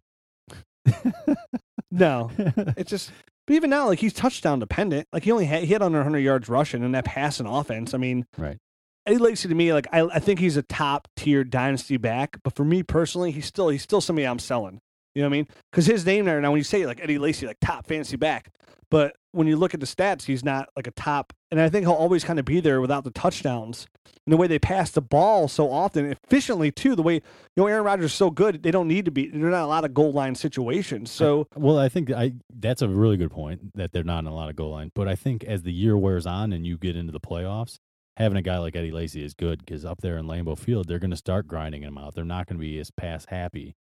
[1.90, 3.10] No, it's just.
[3.46, 5.08] But even now, like he's touchdown dependent.
[5.12, 7.92] Like he only had he had under 100 yards rushing and that passing offense.
[7.92, 8.56] I mean, Right.
[9.04, 12.38] Eddie Lacy to me, like I, I think he's a top tier dynasty back.
[12.44, 14.80] But for me personally, he's still he's still somebody I'm selling.
[15.14, 15.48] You know what I mean?
[15.70, 18.50] Because his name there now, when you say like Eddie Lacy, like top fantasy back,
[18.90, 21.32] but when you look at the stats, he's not like a top.
[21.50, 23.86] And I think he'll always kind of be there without the touchdowns.
[24.26, 26.94] And the way they pass the ball so often, efficiently too.
[26.94, 27.20] The way you
[27.56, 29.28] know Aaron Rodgers is so good, they don't need to be.
[29.28, 31.10] They're not a lot of goal line situations.
[31.10, 34.34] So Well, I think I that's a really good point that they're not in a
[34.34, 34.92] lot of goal line.
[34.94, 37.78] But I think as the year wears on and you get into the playoffs,
[38.18, 40.98] having a guy like Eddie Lacy is good because up there in Lambeau Field, they're
[40.98, 42.14] going to start grinding him out.
[42.14, 43.74] They're not going to be as pass happy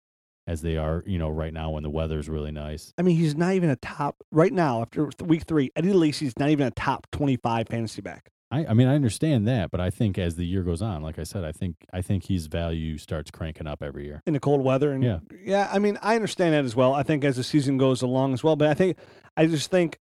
[0.50, 2.92] as they are, you know, right now when the weather's really nice.
[2.98, 5.72] I mean, he's not even a top right now after week three.
[5.76, 8.30] Eddie Lacy's not even a top twenty-five fantasy back.
[8.52, 11.20] I, I mean, I understand that, but I think as the year goes on, like
[11.20, 14.24] I said, I think I think his value starts cranking up every year.
[14.26, 14.92] in the cold weather.
[14.92, 15.20] And Yeah.
[15.44, 16.94] yeah, I mean, I understand that as well.
[16.96, 18.98] I think as the season goes along as well, but I think
[19.38, 20.00] I just think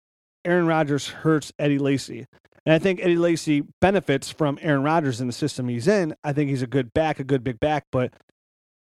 [0.43, 2.27] Aaron Rodgers hurts Eddie Lacy.
[2.65, 6.13] And I think Eddie Lacy benefits from Aaron Rodgers in the system he's in.
[6.23, 8.13] I think he's a good back, a good big back, but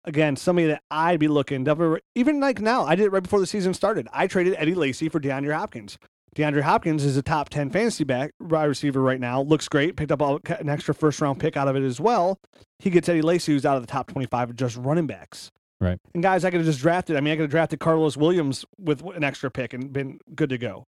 [0.06, 1.68] again, somebody that I'd be looking
[2.16, 4.08] even like now, I did it right before the season started.
[4.14, 5.98] I traded Eddie Lacy for DeAndre Hopkins.
[6.36, 9.42] DeAndre Hopkins is a top 10 fantasy back wide receiver right now.
[9.42, 9.96] Looks great.
[9.96, 12.40] Picked up an extra first round pick out of it as well.
[12.78, 15.52] He gets Eddie Lacy, who's out of the top 25 of just running backs.
[15.82, 15.98] Right.
[16.14, 17.16] And guys, I could have just drafted.
[17.16, 20.50] I mean, I could have drafted Carlos Williams with an extra pick and been good
[20.50, 20.86] to go.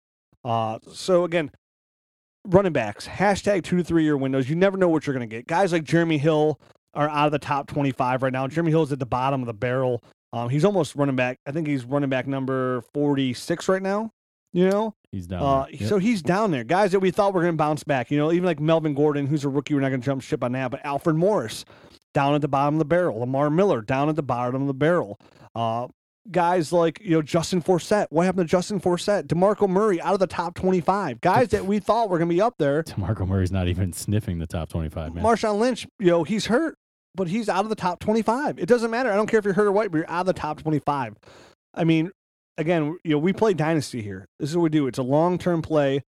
[0.44, 1.50] Uh, so again,
[2.46, 4.48] running backs, hashtag two to three year windows.
[4.48, 5.46] You never know what you're going to get.
[5.46, 6.60] Guys like Jeremy Hill
[6.94, 8.46] are out of the top 25 right now.
[8.46, 10.02] Jeremy Hill's at the bottom of the barrel.
[10.32, 11.38] Um, he's almost running back.
[11.46, 14.10] I think he's running back number 46 right now.
[14.52, 15.42] You know, He's down.
[15.42, 15.72] uh, there.
[15.80, 15.88] Yep.
[15.88, 16.62] so he's down there.
[16.62, 18.10] Guys that we thought were going to bounce back.
[18.12, 20.44] You know, even like Melvin Gordon, who's a rookie, we're not going to jump ship
[20.44, 20.70] on that.
[20.70, 21.64] But Alfred Morris,
[22.14, 23.18] down at the bottom of the barrel.
[23.18, 25.18] Lamar Miller, down at the bottom of the barrel.
[25.56, 25.88] Uh,
[26.30, 28.06] guys like you know Justin Forsett.
[28.10, 29.24] What happened to Justin Forsett?
[29.24, 31.20] Demarco Murray out of the top twenty-five.
[31.20, 32.84] Guys that we thought were going to be up there.
[32.96, 35.14] Marco Murray's not even sniffing the top twenty-five.
[35.14, 36.78] Man, Marshawn Lynch, you know, he's hurt,
[37.14, 38.58] but he's out of the top 25.
[38.58, 39.10] It doesn't matter.
[39.10, 41.16] I don't care if you're hurt or white, but you're out of the top 25.
[41.74, 42.10] I mean,
[42.58, 44.26] again, you know, we play Dynasty here.
[44.38, 44.86] This is what we do.
[44.86, 46.02] It's a long term play.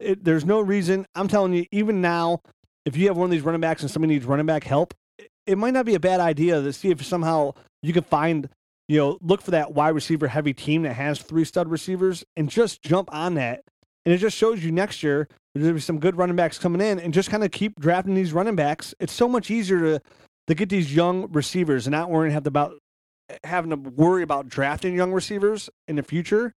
[0.00, 1.06] It, there's no reason.
[1.14, 2.40] I'm telling you, even now,
[2.86, 5.28] if you have one of these running backs and somebody needs running back help, it,
[5.46, 8.48] it might not be a bad idea to see if somehow you can find,
[8.88, 12.48] you know, look for that wide receiver heavy team that has three stud receivers and
[12.48, 13.62] just jump on that
[14.04, 16.58] And it just shows you next year there's going to be some good running backs
[16.58, 18.94] coming in and just kind of keep drafting these running backs.
[19.00, 20.02] It's so much easier to,
[20.50, 22.74] to get these young receivers and not worrying have to about
[23.44, 26.52] having to worry about drafting young receivers in the future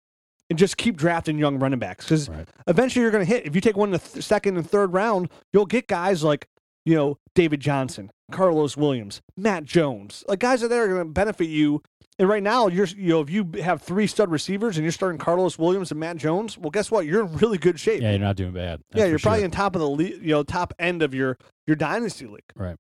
[0.49, 2.47] and just keep drafting young running backs because Right.
[2.67, 3.45] eventually you're going to hit.
[3.45, 6.47] If you take one in the th- second and third round, you'll get guys like,
[6.85, 11.47] you know, David Johnson, Carlos Williams, Matt Jones, like guys that are going to benefit
[11.47, 11.81] you.
[12.19, 15.17] And right now, you're, you know, if you have three stud receivers and you're starting
[15.19, 17.05] Carlos Williams and Matt Jones, well, guess what?
[17.05, 18.01] You're in really good shape.
[18.01, 18.81] Yeah, you're not doing bad.
[18.93, 19.45] yeah, you're probably sure.
[19.45, 22.43] in top of the, le- you know, top end of your your dynasty league.
[22.55, 22.75] Right.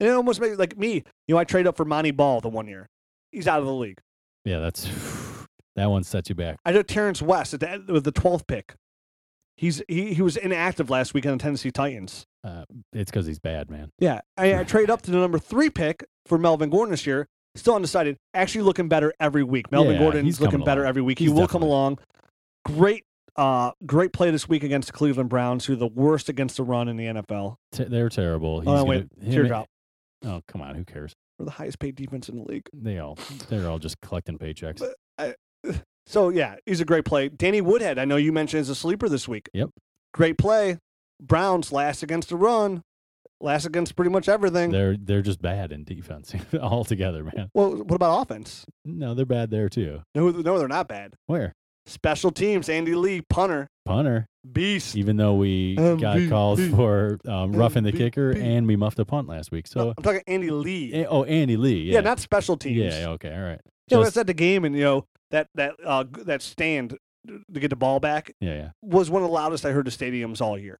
[0.00, 1.02] And it almost makes like me.
[1.26, 2.88] You know, I trade up for Montee Ball the one year.
[3.32, 3.98] He's out of the league.
[4.44, 4.88] Yeah, that's
[5.76, 6.56] that one sets you back.
[6.64, 8.74] I took Terrance West at the with the 12th pick.
[9.56, 12.24] He's he, he was inactive last week on the Tennessee Titans.
[12.44, 13.90] Uh, it's because he's bad, man.
[13.98, 17.26] Yeah, I, I trade up to the number three pick for Melvin Gordon this year.
[17.56, 18.16] Still undecided.
[18.34, 19.72] Actually looking better every week.
[19.72, 21.18] Melvin Yeah, Gordon's he's looking better every week.
[21.18, 21.98] He's he will come along.
[22.64, 23.02] Great,
[23.34, 26.62] uh, great play this week against the Cleveland Browns, who are the worst against the
[26.62, 27.56] run in the NFL.
[27.72, 28.60] T- they're terrible.
[28.60, 29.66] He's Oh, no, gonna, him- teardrop.
[30.24, 30.74] Oh, come on.
[30.74, 31.12] Who cares?
[31.38, 32.68] We're the highest paid defense in the league.
[32.72, 33.16] They all
[33.48, 34.78] they're all just collecting paychecks.
[35.16, 35.36] But-
[36.06, 37.28] So yeah, he's a great play.
[37.28, 39.50] Danny Woodhead, I know you mentioned as a sleeper this week.
[39.52, 39.68] Yep.
[40.14, 40.78] Great play.
[41.20, 42.82] Browns last against the run,
[43.42, 44.70] last against pretty much everything.
[44.70, 47.50] They're they're just bad in defense altogether, man.
[47.52, 48.64] well, what about offense?
[48.86, 50.00] No, they're bad there too.
[50.14, 51.12] No, no, they're not bad.
[51.26, 51.52] Where
[51.88, 54.26] Special teams, Andy Lee, punter, punter?
[54.50, 54.96] beast.
[54.96, 59.28] Even though we got calls for um, roughing the kicker and we muffed a punt
[59.28, 59.66] last week.
[59.74, 60.92] No, So I'm talking Andy Lee.
[60.92, 61.82] eh, oh, Andy Lee.
[61.84, 61.94] yeah.
[61.94, 62.94] Yeah, not special teams.
[62.94, 63.08] Yeah.
[63.10, 63.34] Okay.
[63.34, 63.60] All right.
[63.90, 66.96] You know, Just- that's at the game, and you know that that uh, that stand
[67.26, 68.54] to get the ball back yeah.
[68.54, 68.68] Yeah.
[68.82, 70.78] was one of the loudest I heard the stadiums all year.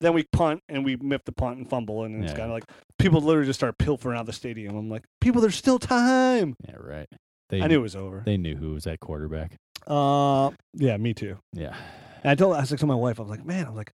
[0.00, 2.38] Then we punt and we miff the punt and fumble, and it's Yeah.
[2.38, 2.64] kind of like
[2.98, 4.76] people literally just start pilfering out of the stadium.
[4.76, 6.54] I'm like, people, there's still time.
[6.68, 6.76] Yeah.
[6.78, 7.08] Right.
[7.48, 8.22] They I knew it was over.
[8.26, 9.56] they knew who was at quarterback.
[9.86, 11.38] Uh, yeah, me too.
[11.52, 11.74] Yeah.
[12.22, 13.92] And I told I was like to my wife, I was like, man, I'm like,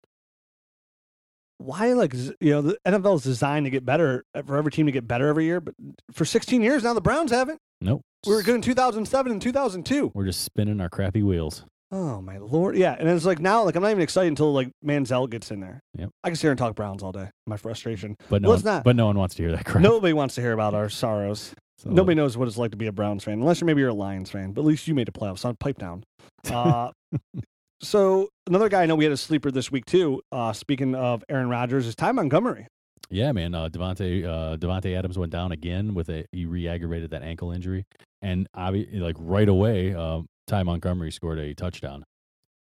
[1.57, 4.87] why like you know the NFL is designed to get better uh, for every team
[4.87, 5.75] to get better every year, but
[6.11, 7.59] for 16 years now the Browns haven't.
[7.81, 8.01] Nope.
[8.25, 10.11] We were good in 2007 and 2002.
[10.15, 11.65] We're just spinning our crappy wheels.
[11.91, 12.95] Oh my lord, yeah.
[12.97, 15.81] And it's like now, like I'm not even excited until like Manziel gets in there.
[15.97, 16.09] Yep.
[16.23, 17.29] I can sit here and talk Browns all day.
[17.45, 18.15] My frustration.
[18.29, 18.83] But no, Well, it's one, not.
[18.85, 19.83] but no one wants to hear that crap.
[19.83, 21.53] Nobody wants to hear about our sorrows.
[21.81, 23.89] So- Nobody knows what it's like to be a Browns fan, unless you're maybe you're
[23.89, 24.51] a Lions fan.
[24.51, 25.39] But at least you made the playoffs.
[25.39, 26.03] So pipe down.
[26.51, 26.91] Uh,
[27.81, 30.21] so another guy I know we had a sleeper this week too.
[30.31, 32.67] Uh, speaking of Aaron Rodgers, is Ty Montgomery.
[33.09, 33.53] Yeah, man.
[33.55, 37.85] Uh, Devonte uh, Davante Adams went down again with a he re-aggravated that ankle injury,
[38.21, 42.05] and obvi- like right away, um, Ty Montgomery scored a touchdown.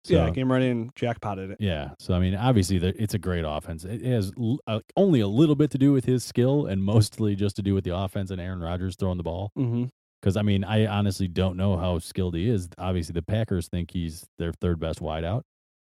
[0.05, 1.57] So, yeah, came right in, jackpotted it.
[1.59, 1.89] yeah.
[1.99, 3.83] So I mean, obviously, the, it's a great offense.
[3.83, 7.35] It has l- uh, only a little bit to do with his skill, and mostly
[7.35, 9.51] just to do with the offense and Aaron Rodgers throwing the ball.
[9.57, 9.85] Mm-hmm.
[10.21, 12.69] Because I mean, I honestly don't know how skilled he is.
[12.77, 15.41] Obviously, the Packers think he's their third best wideout.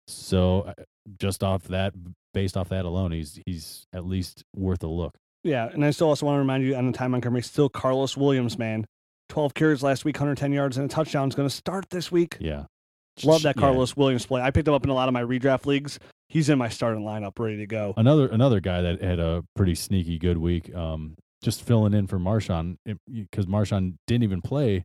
[0.09, 0.75] So uh,
[1.21, 1.93] just off that,
[2.33, 5.15] based off that alone, he's he's at least worth a look.
[5.43, 8.17] Yeah, and I still also want to remind you on the Ty Montgomery, still Carlos
[8.17, 8.85] Williams, man.
[9.29, 12.37] 12 carries last week, 110 yards, and a touchdown is going to start this week.
[12.41, 12.65] Yeah.
[13.25, 13.61] Love that Yeah.
[13.61, 14.43] Carlos Williams play.
[14.43, 15.99] I picked him up in a lot of my redraft leagues.
[16.29, 17.95] He's in my starting lineup, ready to go.
[17.97, 20.75] Another another guy that had a pretty sneaky good week.
[20.75, 22.77] Um, just filling in for Marshawn
[23.11, 24.85] because Marshawn didn't even play.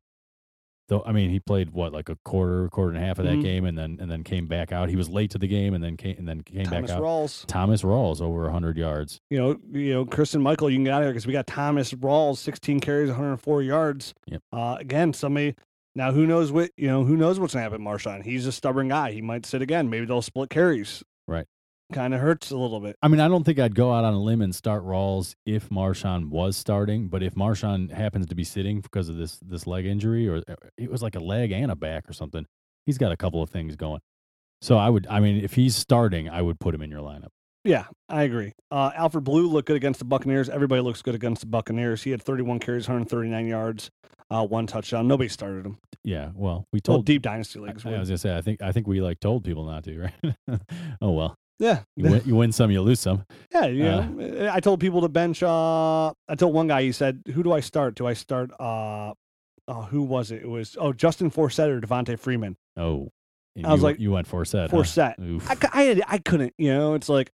[0.89, 3.37] Though I mean, he played what like a quarter, quarter and a half of that
[3.37, 3.41] Mhm.
[3.43, 4.89] game, and then and then came back out.
[4.89, 7.01] He was late to the game, and then came and then came Thomas back out.
[7.03, 7.47] Thomas Rawls.
[7.47, 9.19] Thomas Rawls over hundred yards.
[9.29, 11.47] You know, you know, Christine Michael, you can get out of here because we got
[11.47, 14.13] Thomas Rawls, 16 carries, 104 yards.
[14.27, 14.41] Yep.
[14.51, 15.55] Uh, again, somebody.
[15.95, 17.03] Now, who knows what you know?
[17.03, 18.23] Who knows what's gonna happen, Marshawn?
[18.23, 19.11] He's a stubborn guy.
[19.11, 19.89] He might sit again.
[19.89, 21.03] Maybe they'll split carries.
[21.27, 21.45] Right.
[21.91, 22.95] Kind of hurts a little bit.
[23.01, 25.67] I mean, I don't think I'd go out on a limb and start Rawls if
[25.67, 29.85] Marshawn was starting, but if Marshawn happens to be sitting because of this this leg
[29.85, 32.45] injury, or uh, it was like a leg and a back or something,
[32.85, 33.99] he's got a couple of things going.
[34.61, 37.29] So I would, I mean, if he's starting, I would put him in your lineup.
[37.63, 38.53] Yeah, I agree.
[38.71, 40.49] Uh, Alfred Blue looked good against the Buccaneers.
[40.49, 42.01] Everybody looks good against the Buccaneers.
[42.03, 43.91] He had 31 carries, 139 yards,
[44.31, 45.07] uh, one touchdown.
[45.07, 45.77] Nobody started him.
[46.03, 47.05] Yeah, well, we Well, told.
[47.05, 47.85] deep dynasty I, leagues.
[47.85, 47.99] I would.
[47.99, 49.99] was gonna say, I think I think we like told people not to,
[50.49, 50.59] right?
[51.01, 53.25] oh well, yeah, you win, you win some, you lose some.
[53.53, 53.67] yeah.
[53.67, 54.07] yeah.
[54.47, 55.43] Uh, I told people to bench.
[55.43, 56.81] Uh, I told one guy.
[56.81, 57.93] He said, "Who do I start?
[57.93, 58.49] Do I start?
[58.59, 59.13] Uh,
[59.67, 60.41] uh who was it?
[60.41, 62.57] It was oh Justin Forsett or Devonta Freeman.
[62.75, 63.09] Oh,
[63.55, 64.71] and I was you, like, you went for set.
[64.71, 65.19] Forsett.
[65.21, 65.47] Oof.
[65.51, 66.53] I, I, I couldn't.
[66.57, 67.31] You know, it's like,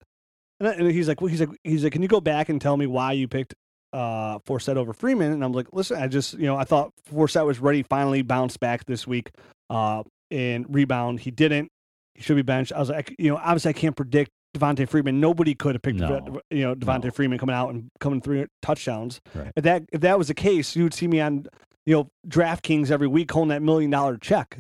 [0.60, 2.60] and, I- and he's like, well, he's like, he's like, can you go back and
[2.62, 3.54] tell me why you picked
[3.94, 5.32] uh Forsett over Freeman?
[5.32, 8.60] And I'm like, listen, I just, you know, I thought Forsett was ready, finally bounced
[8.60, 9.32] back this week,
[9.70, 11.20] uh, and rebound.
[11.22, 11.70] He didn't.
[12.16, 12.72] He should be benched.
[12.74, 15.20] I was like, you know, obviously I can't predict Devonta Freeman.
[15.20, 16.40] Nobody could have picked, No.
[16.50, 17.12] You know, Devonta No.
[17.12, 19.20] Freeman coming out and coming three touchdowns.
[19.34, 19.52] Right.
[19.56, 21.46] If that if that was the case, you would see me on,
[21.86, 24.58] you know, DraftKings every week holding that million dollar check.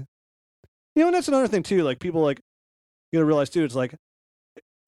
[0.95, 1.83] You know, and that's another thing too.
[1.83, 2.41] Like people like,
[3.13, 3.95] you to realize too, it's like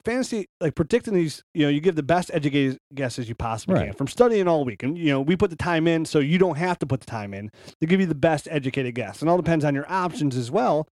[0.07, 1.43] fantasy, like predicting these.
[1.53, 3.85] You know, you give the best educated guesses you possibly Right.
[3.87, 6.37] can from studying all week, and you know we put the time in, so you
[6.37, 9.21] don't have to put the time in to give you the best educated guess.
[9.21, 10.87] And all depends on your options as well.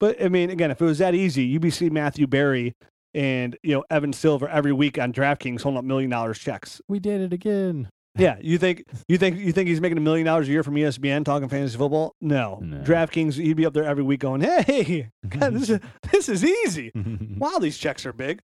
[0.00, 2.74] But I mean, again, if it was that easy, you'd be seeing Matthew Berry
[3.14, 6.80] and you know Evan Silva every week on DraftKings holding up million dollars checks.
[6.88, 7.88] We did it again.
[8.22, 10.74] Yeah, you think you think you think he's making a million dollars a year from
[10.74, 12.14] ESPN talking fantasy football?
[12.20, 12.58] No.
[12.62, 12.78] No.
[12.78, 16.90] DraftKings, he'd be up there every week going, "Hey, God, this is this is easy.
[17.38, 18.40] Wow, these checks are big.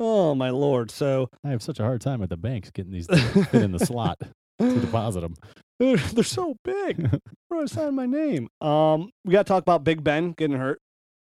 [0.00, 3.06] Oh my lord!" So I have such a hard time at the banks getting these
[3.06, 4.18] fit in the slot
[4.60, 5.34] to deposit them.
[5.78, 7.08] they're, they're so big.
[7.48, 8.48] Where I sign my name?
[8.60, 10.80] Um, we got to talk about Big Ben getting hurt.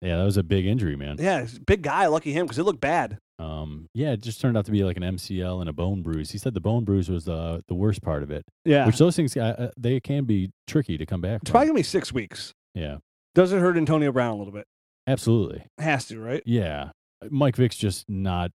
[0.02, 1.16] Yeah, that was a big injury, man.
[1.18, 2.06] Yeah, big guy.
[2.06, 3.18] Lucky him because it looked bad.
[3.40, 6.30] Um, yeah, it just turned out to be like an MCL and a bone bruise.
[6.30, 9.16] He said the bone bruise was uh, the worst part of it, Yeah, which those
[9.16, 11.52] things uh, they can be tricky to come back it's from.
[11.52, 12.52] probably gonna be six weeks.
[12.74, 12.98] yeah,
[13.34, 14.66] Does it hurt Antonio Brown a little bit?
[15.06, 15.64] absolutely.
[15.78, 16.42] Has to, right?
[16.44, 16.90] Yeah,
[17.30, 18.50] Mike Vick's just not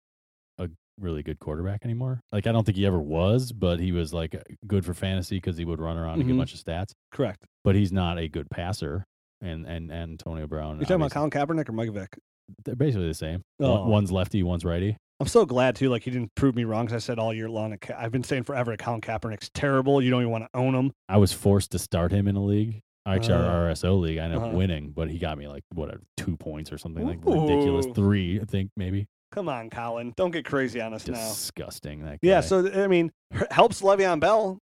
[0.60, 0.70] a
[1.00, 2.22] really good quarterback anymore.
[2.32, 4.36] Like I don't think he ever was, but he was like
[4.68, 6.92] good for fantasy because he would run around and get a bunch of stats.
[7.12, 7.44] Correct.
[7.64, 9.04] But he's not a good passer.
[9.42, 10.80] And and, and Antonio Brown.
[10.80, 12.18] You talking about Colin Kaepernick or Mike Vick?
[12.64, 13.42] They're basically the same.
[13.60, 13.88] Oh.
[13.88, 14.98] One's lefty, one's righty.
[15.20, 15.90] I'm so glad too.
[15.90, 17.78] Like he didn't prove me wrong because I said all year long.
[17.98, 20.02] I've been saying forever that Colin Kaepernick's terrible.
[20.02, 20.92] You don't even want to own him.
[21.08, 22.82] I was forced to start him in a league.
[23.08, 24.58] Actually, Uh, our RSO league, I ended up uh-huh.
[24.58, 27.86] winning, but he got me like whatever two points or something like ridiculous.
[27.94, 29.06] Three, I think maybe.
[29.32, 30.14] Come on, Colin.
[30.18, 31.14] Don't get crazy on us now.
[31.14, 32.04] Disgusting.
[32.04, 32.42] That Yeah.
[32.42, 33.12] So I mean,
[33.52, 34.60] helps Le'Veon Bell.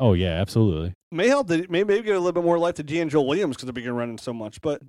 [0.00, 0.94] oh yeah, absolutely.
[1.10, 1.48] May help.
[1.48, 3.96] The, maybe maybe give a little bit more life to DeAngelo Williams because they're beginning
[3.96, 4.60] running so much.
[4.62, 4.80] But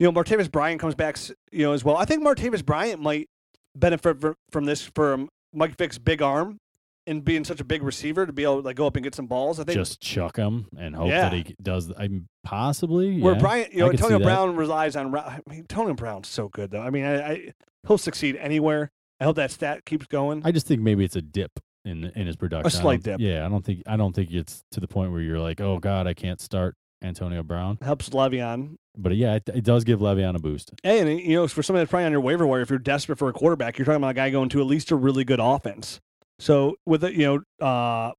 [0.00, 1.16] you know, Martavis Bryant comes back.
[1.52, 1.96] You know, as well.
[1.96, 3.28] I think Martavis Bryant might
[3.76, 4.16] benefit
[4.50, 6.56] from this from Mike Vick's big arm
[7.06, 9.14] and being such a big receiver to be able to like go up and get
[9.14, 9.60] some balls.
[9.60, 11.28] I think Just chuck him and hope Yeah.
[11.28, 11.92] that he does.
[11.96, 13.40] I'm possibly Where yeah.
[13.40, 14.24] Bryant, you know, Antonio that.
[14.24, 15.14] Brown relies on.
[15.14, 16.82] I mean, Antonio Brown's so good though.
[16.82, 17.52] I mean, I, I
[17.86, 18.90] he'll succeed anywhere.
[19.20, 20.42] I hope that stat keeps going.
[20.44, 21.52] I just think maybe it's a dip
[21.84, 22.66] in in his production.
[22.66, 23.20] I slight dip.
[23.20, 25.78] Yeah, I don't think I don't think it's to the point where you're like, oh
[25.78, 27.78] god, I can't start Antonio Brown.
[27.82, 28.76] Helps Le'Veon.
[28.96, 30.72] But yeah, it, it does give Le'Veon a boost.
[30.82, 33.18] Hey, and you know, for somebody that's probably on your waiver wire, if you're desperate
[33.18, 35.40] for a quarterback, you're talking about a guy going to at least a really good
[35.40, 36.00] offense.
[36.38, 38.12] So with a, you know, uh,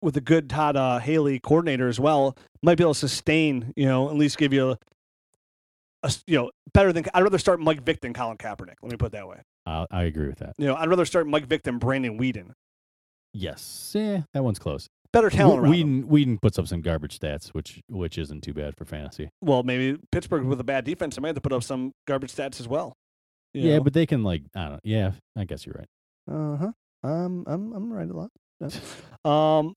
[0.00, 3.72] with a good Todd uh, Haley coordinator as well, might be able to sustain.
[3.76, 4.76] You know, at least give you
[6.02, 7.04] a you know better than.
[7.14, 8.76] I'd rather start Mike Vick than Colin Kaepernick.
[8.82, 9.42] Let me put it that way.
[9.66, 10.54] I I agree with that.
[10.58, 12.52] You know, I'd rather start Mike Vick than Brandon Weeden.
[13.32, 14.88] Yes, yeah, that one's close.
[15.12, 15.72] Better talent him.
[15.72, 19.30] Weeden, Weeden puts up some garbage stats, which which isn't too bad for fantasy.
[19.40, 22.34] Well, maybe Pittsburgh with a bad defense, they might have to put up some garbage
[22.34, 22.92] stats as well.
[23.54, 23.84] Yeah, know?
[23.84, 24.72] but they can like I don't.
[24.72, 24.80] know.
[24.84, 26.34] Yeah, I guess you're right.
[26.34, 26.72] Uh huh.
[27.08, 28.30] Um, I'm I'm right a lot.
[29.24, 29.74] Um,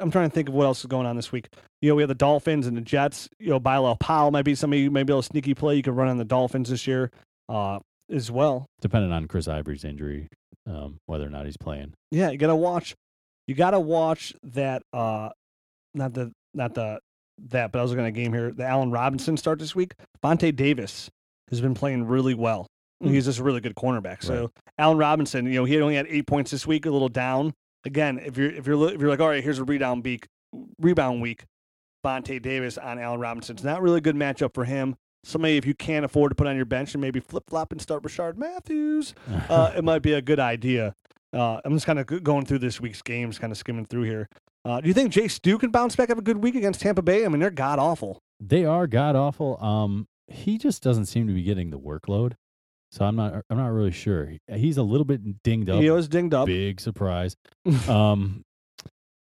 [0.00, 1.48] I'm trying to think of what else is going on this week.
[1.80, 3.28] You know, we have the Dolphins and the Jets.
[3.38, 5.76] You know, Bilal Powell might be somebody you may be able to sneaky play.
[5.76, 7.10] You could run on the Dolphins this year,
[7.48, 7.78] uh,
[8.10, 8.66] as well.
[8.80, 10.28] Depending on Chris Ivory's injury,
[10.66, 11.94] um, whether or not he's playing.
[12.10, 12.94] Yeah, you gotta watch.
[13.50, 14.84] You gotta watch that.
[14.92, 15.30] Uh,
[15.92, 17.00] not the not the
[17.48, 18.52] that, but I was looking at a game here.
[18.52, 19.94] The Allen Robinson start this week.
[20.22, 21.10] Vontae Davis
[21.48, 22.68] has been playing really well.
[23.02, 23.10] Mm.
[23.10, 24.22] He's just a really good cornerback.
[24.22, 27.52] So Allen Robinson, you know, he only had eight points this week, a little down.
[27.84, 30.28] Again, if you're if you're if you're like, all right, here's a rebound week,
[30.78, 31.42] rebound week.
[32.06, 33.56] Vontae Davis on Allen Robinson.
[33.56, 34.94] It's not really a good matchup for him.
[35.24, 37.82] Somebody, if you can't afford to put on your bench and maybe flip flop and
[37.82, 39.12] start Rishard Matthews,
[39.48, 40.94] uh, it might be a good idea.
[41.32, 44.28] Uh, I'm just kind of going through this week's games, kind of skimming through here.
[44.64, 47.24] Uh, do you think J-Stew can bounce back, have a good week against Tampa Bay?
[47.24, 48.18] I mean, they're god awful.
[48.40, 49.62] they are god awful.
[49.62, 52.32] Um, he just doesn't seem to be getting the workload,
[52.92, 53.42] so I'm not.
[53.50, 54.32] I'm not really sure.
[54.52, 55.80] He's a little bit dinged up.
[55.80, 56.46] He was dinged up.
[56.46, 57.36] Big surprise.
[57.88, 58.42] Um,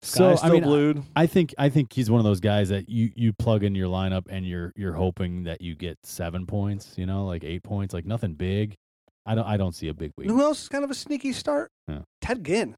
[0.02, 1.04] So I mean, blued.
[1.16, 3.88] I think I think he's one of those guys that you you plug in your
[3.90, 7.94] lineup and you're you're hoping that you get seven points, you know, like eight points,
[7.94, 8.76] like nothing big.
[9.30, 10.28] I don't I don't see a big week.
[10.30, 11.70] Who else is kind of a sneaky start?
[11.88, 12.00] Yeah.
[12.22, 12.76] Ted Ginn.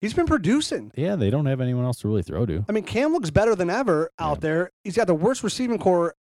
[0.00, 0.90] He's been producing.
[0.96, 2.64] Yeah, they don't have anyone else to really throw to.
[2.68, 4.40] I mean, Cam looks better than ever out Yeah.
[4.40, 4.70] there.
[4.84, 6.14] He's got the worst receiving corps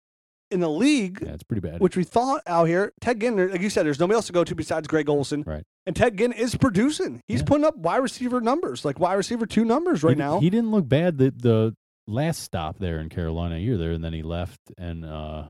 [0.50, 1.80] in the league, Yeah, it's pretty bad.
[1.82, 2.92] which we thought out here.
[3.02, 5.44] Ted Ginn, like you said, there's nobody else to go to besides Greg Olsen.
[5.46, 5.64] Right.
[5.86, 7.22] And Ted Ginn is producing.
[7.28, 7.46] He's Yeah.
[7.46, 10.40] putting up wide receiver numbers, like wide receiver two numbers right he, now.
[10.40, 11.76] He didn't look bad the the
[12.08, 13.58] last stop there in Carolina.
[13.58, 15.50] You're there, and then he left and uh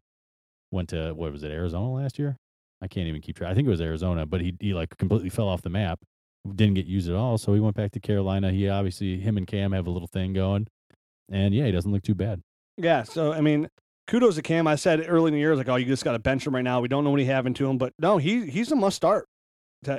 [0.72, 2.36] went to what was it Arizona last year?
[2.82, 3.52] I can't even keep track.
[3.52, 6.00] I think it was Arizona, but he he like completely fell off the map.
[6.56, 8.52] Didn't get used at all, so he went back to Carolina.
[8.52, 10.68] He obviously him and Cam have a little thing going,
[11.30, 12.42] and yeah, he doesn't look too bad.
[12.78, 13.70] Yeah, so I mean,
[14.08, 14.68] kudos to Cam.
[14.68, 16.64] I said early in the year, like, oh, you just got to bench him right
[16.64, 16.80] now.
[16.80, 19.28] We don't know what he having to him, but no, he he's a must start.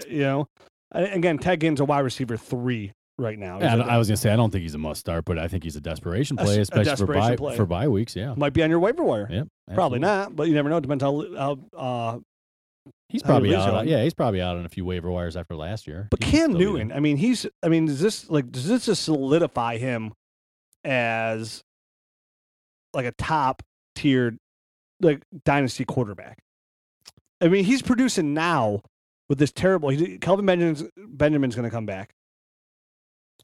[0.09, 0.49] You know,
[0.93, 3.59] again, Ted Ginn's a wide receiver three right now.
[3.61, 5.65] He's I, was gonna say I don't think he's a must start, but I think
[5.65, 7.57] he's a desperation A play, a especially for desperation bye play.
[7.57, 8.17] for bye weeks.
[8.17, 9.29] Yeah, might be on your waiver wire.
[9.31, 10.79] yep, Probably not, but you never know.
[10.79, 12.19] It Depends how how uh,
[13.09, 13.73] He's probably out.
[13.73, 16.09] On, yeah, he's probably out on a few waiver wires after last year.
[16.11, 16.73] But He Cam still be there.
[16.75, 17.47] Newton, I mean, he's.
[17.63, 20.13] I mean, does this like does this just solidify him
[20.85, 21.63] as
[22.93, 23.63] like a top
[23.95, 24.39] tiered
[25.01, 26.39] like dynasty quarterback?
[27.41, 28.83] I mean, he's producing now
[29.29, 29.89] with this terrible.
[29.89, 32.11] He, Kelvin Benjamin's Benjamin's going to come back.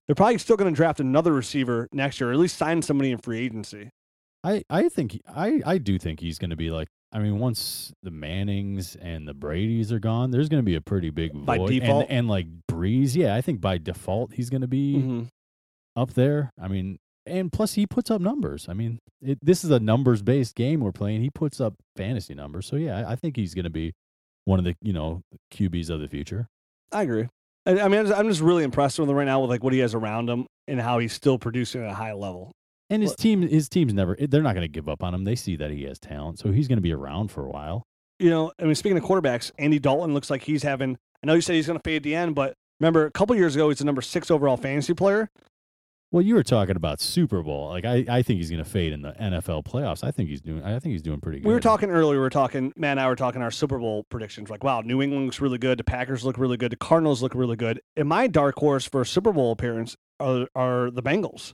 [0.06, 3.10] They're probably still going to draft another receiver next year, or at least sign somebody
[3.10, 3.88] in free agency.
[4.42, 6.88] I, I think I, I do think he's going to be like.
[7.14, 10.80] I mean, once the Mannings and the Brady's are gone, there's going to be a
[10.80, 11.46] pretty big void.
[11.46, 12.06] By And- default?
[12.10, 15.28] and, like Brees, yeah, I think by default he's going to be Mhm.
[15.94, 16.50] up there.
[16.60, 18.68] I mean, and plus he puts up numbers.
[18.68, 21.22] I mean, it, this is a numbers based game we're playing.
[21.22, 23.92] He puts up fantasy numbers, so yeah, I, I think he's going to be
[24.44, 26.48] one of the you know QBs of the future.
[26.92, 27.28] I agree.
[27.64, 29.62] I, I mean, I'm just- I'm just really impressed with him right now with like
[29.62, 32.50] what he has around him and how he's still producing at a high level.
[32.94, 34.16] And his Well- team, his team's never.
[34.18, 35.24] Eh, they're not going to give up on him.
[35.24, 37.84] They see that he has talent, so he's going to be around for a while.
[38.20, 40.96] you know, I mean, speaking of quarterbacks, Andy Dalton looks like he's having.
[41.22, 43.34] I know you said he's going to fade at the end, but remember a couple
[43.34, 45.30] years ago, he's the number six overall fantasy player.
[46.12, 47.70] Well, you were talking about Super Bowl.
[47.70, 50.04] Like I, I think he's going to fade in the NFL playoffs.
[50.04, 50.62] I think he's doing.
[50.62, 51.48] I think he's doing pretty good.
[51.48, 52.18] We were talking earlier.
[52.18, 52.72] We were talking.
[52.76, 54.48] Matt and I were talking our Super Bowl predictions.
[54.48, 55.76] Like, wow, New England looks really good.
[55.76, 56.70] The Packers look really good.
[56.70, 57.80] The Cardinals look really good.
[57.96, 61.52] And my dark horse for a Super Bowl appearance are are the Bengals.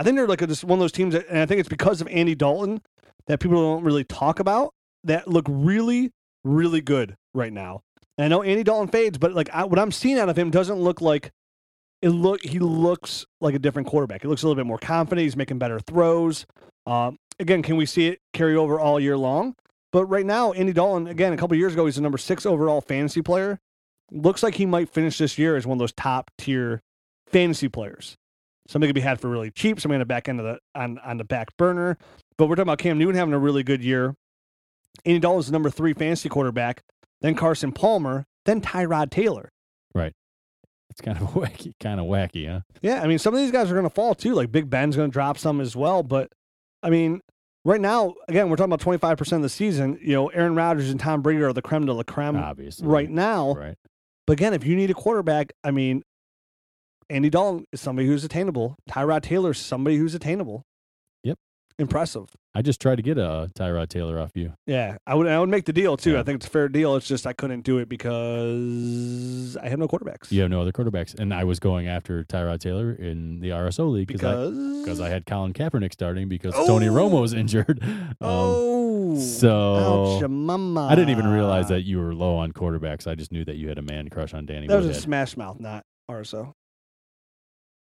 [0.00, 1.68] I think they're like a, just one of those teams, that, and I think it's
[1.68, 2.80] because of Andy Dalton
[3.26, 4.72] that people don't really talk about
[5.04, 6.10] that look really,
[6.42, 7.82] really good right now.
[8.16, 10.50] And I know Andy Dalton fades, but like I, what I'm seeing out of him
[10.50, 11.32] doesn't look like
[12.00, 12.42] it look.
[12.42, 14.22] He looks like a different quarterback.
[14.22, 15.22] He looks a little bit more confident.
[15.22, 16.46] He's making better throws.
[16.86, 19.54] Um, again, can we see it carry over all year long?
[19.92, 22.80] But right now, Andy Dalton, again, a couple years ago, he's the number six overall
[22.80, 23.58] fantasy player.
[24.10, 26.80] Looks like he might finish this year as one of those top tier
[27.26, 28.16] fantasy players.
[28.70, 29.80] Somebody could be had for really cheap.
[29.80, 31.98] Somebody on the back end of the on, on the back burner.
[32.38, 34.14] But we're talking about Cam Newton having a really good year.
[35.04, 36.82] Andy Dalton's the number three fantasy quarterback.
[37.20, 38.26] Then Carson Palmer.
[38.44, 39.50] Then Tyrod Taylor.
[39.92, 40.12] Right.
[40.88, 42.60] It's kind of wacky, kind of wacky, huh?
[42.80, 44.34] Yeah, I mean, some of these guys are going to fall too.
[44.34, 46.04] Like Big Ben's going to drop some as well.
[46.04, 46.30] But
[46.80, 47.22] I mean,
[47.64, 49.98] right now, again, we're talking about twenty five percent of the season.
[50.00, 53.10] You know, Aaron Rodgers and Tom Brady are the creme de la creme Obviously, right
[53.10, 53.54] now.
[53.54, 53.76] Right.
[54.28, 56.04] But again, if you need a quarterback, I mean,
[57.10, 58.76] Andy Dalton is somebody who's attainable.
[58.88, 60.62] Tyrod Taylor is somebody who's attainable.
[61.24, 61.38] Yep.
[61.78, 62.28] Impressive.
[62.54, 64.52] I just tried to get a Tyrod Taylor off you.
[64.66, 65.26] Yeah, I would.
[65.26, 66.12] I would make the deal too.
[66.12, 66.20] Yeah.
[66.20, 66.96] I think it's a fair deal.
[66.96, 70.30] It's just I couldn't do it because I have no quarterbacks.
[70.32, 73.90] You have no other quarterbacks, and I was going after Tyrod Taylor in the RSO
[73.90, 76.92] league because I because because I had Colin Kaepernick starting because Tony Oh!
[76.92, 77.80] Romo's injured.
[77.82, 80.86] Um, oh, so ouch, mama.
[80.88, 83.06] I didn't even realize that you were low on quarterbacks.
[83.06, 85.36] I just knew that you had a man crush on Danny That was a smash
[85.36, 86.52] mouth, not RSO.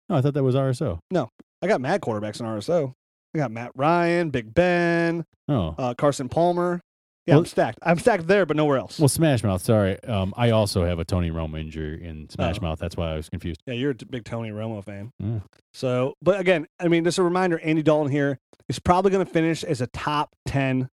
[0.08, 0.98] No, I thought that was RSO.
[1.10, 1.30] No,
[1.62, 2.92] I got mad quarterbacks in RSO.
[3.34, 6.80] I got Matt Ryan, Big Ben, Oh, uh, Carson Palmer.
[7.26, 7.78] Yeah, Well- I'm stacked.
[7.82, 8.98] I'm stacked there, but nowhere else.
[8.98, 9.60] well, Smash Mouth.
[9.62, 12.62] Sorry, um, I also have a Tony Romo injury in Smash Oh.
[12.62, 12.78] Mouth.
[12.78, 13.60] That's why I was confused.
[13.66, 15.10] yeah, you're a big Tony Romo fan.
[15.22, 15.42] Mm.
[15.74, 18.38] So, but again, I mean, just a reminder: Andy Dalton here
[18.70, 20.88] is probably going to finish as a top ten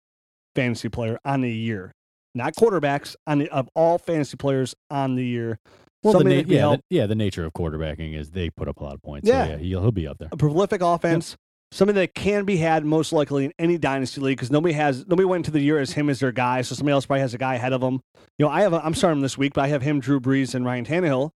[0.56, 1.92] fantasy player on the year,
[2.34, 5.60] not quarterbacks on the of all fantasy players on the year.
[6.04, 8.84] Well, the na- yeah, the, yeah, the nature of quarterbacking is they put up a
[8.84, 9.28] lot of points.
[9.28, 9.46] Yeah.
[9.46, 10.30] so yeah, he'll, he'll be up there.
[10.32, 11.38] a prolific offense,
[11.72, 15.26] something that can be had most likely in any dynasty league because nobody has nobody
[15.26, 17.38] went into the year as him as their guy, so somebody else probably has a
[17.38, 18.00] guy ahead of him.
[18.40, 20.20] You know, I have a, I'm starting him this week, but I have him, Drew
[20.20, 21.30] Brees, and Ryan Tannehill,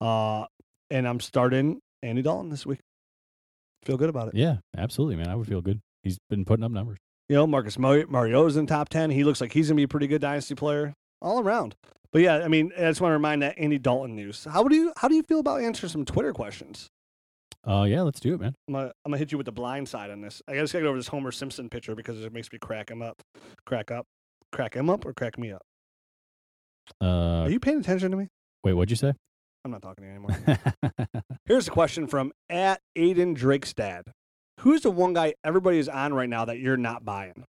[0.00, 0.46] uh,
[0.90, 2.78] and I'm starting Andy Dalton this week.
[3.84, 4.34] Feel good about it.
[4.34, 5.28] Yeah, absolutely, man.
[5.28, 5.80] I would feel good.
[6.02, 6.98] He's been putting up numbers.
[7.28, 9.10] You know, Marcus Mar- Mariota's in top ten.
[9.10, 11.74] He looks like he's gonna be a pretty good dynasty player all around.
[12.12, 14.46] But yeah, I mean, I just want to remind that Andy Dalton news.
[14.50, 16.88] How do you how do you feel about answering some Twitter questions?
[17.66, 18.54] Uh, yeah, let's do it, man.
[18.68, 20.40] I'm gonna, I'm gonna hit you with the blind side on this.
[20.48, 23.02] I just gotta get over this Homer Simpson picture because it makes me crack him
[23.02, 23.20] up.
[23.66, 24.06] Crack up.
[24.52, 25.62] Crack him up or crack me up?
[27.02, 28.28] Uh, Are you paying attention to me?
[28.62, 29.12] wait, what'd you say?
[29.64, 31.22] I'm not talking to you anymore.
[31.46, 34.04] Here's a question from at Aiden Drake's dad.
[34.60, 37.44] Who's the one guy everybody is on right now that you're not buying?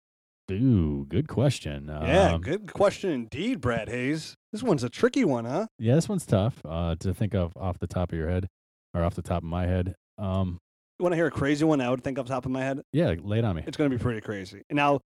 [0.53, 1.87] Ooh, good question.
[1.89, 4.35] yeah, Um, good question indeed, Brad Hayes.
[4.53, 5.67] This one's a tricky one, huh?
[5.79, 8.49] Yeah, this one's tough uh, to think of off the top of your head
[8.93, 9.95] or off the top of my head.
[10.19, 10.59] Um,
[10.99, 12.61] You want to hear a crazy one I would think off the top of my
[12.63, 12.83] head?
[12.93, 13.65] yeah, lay it on me.
[13.67, 14.63] It's going to be pretty crazy.
[14.71, 15.01] Now,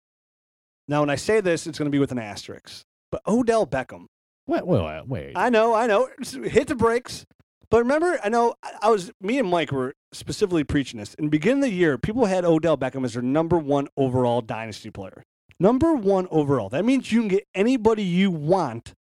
[0.87, 2.83] now when I say this, it's going to be with an asterisk.
[3.11, 4.05] But Odell Beckham.
[4.47, 5.33] Wait, wait, wait.
[5.35, 6.07] I know, I know.
[6.43, 7.25] Hit the brakes.
[7.69, 11.13] But remember, I know I- I was me and Mike were specifically preaching this.
[11.15, 14.41] In the beginning of the year, people had Odell Beckham as their number one overall
[14.41, 15.23] dynasty player.
[15.59, 16.69] Number one overall.
[16.69, 18.93] That means you can get anybody you want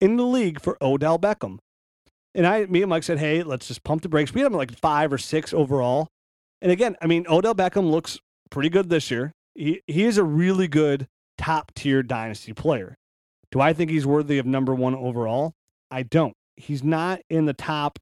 [0.00, 1.58] in the league for Odell Beckham.
[2.34, 4.34] And I, me and Mike said, hey, let's just pump the brakes.
[4.34, 6.08] We had him like five or six overall.
[6.60, 8.18] And again, I mean, Odell Beckham looks
[8.50, 9.32] pretty good this year.
[9.54, 11.06] He he is a really good
[11.38, 12.94] top tier dynasty player.
[13.50, 15.54] Do I think he's worthy of number one overall?
[15.90, 16.34] I don't.
[16.56, 17.98] He's not in the top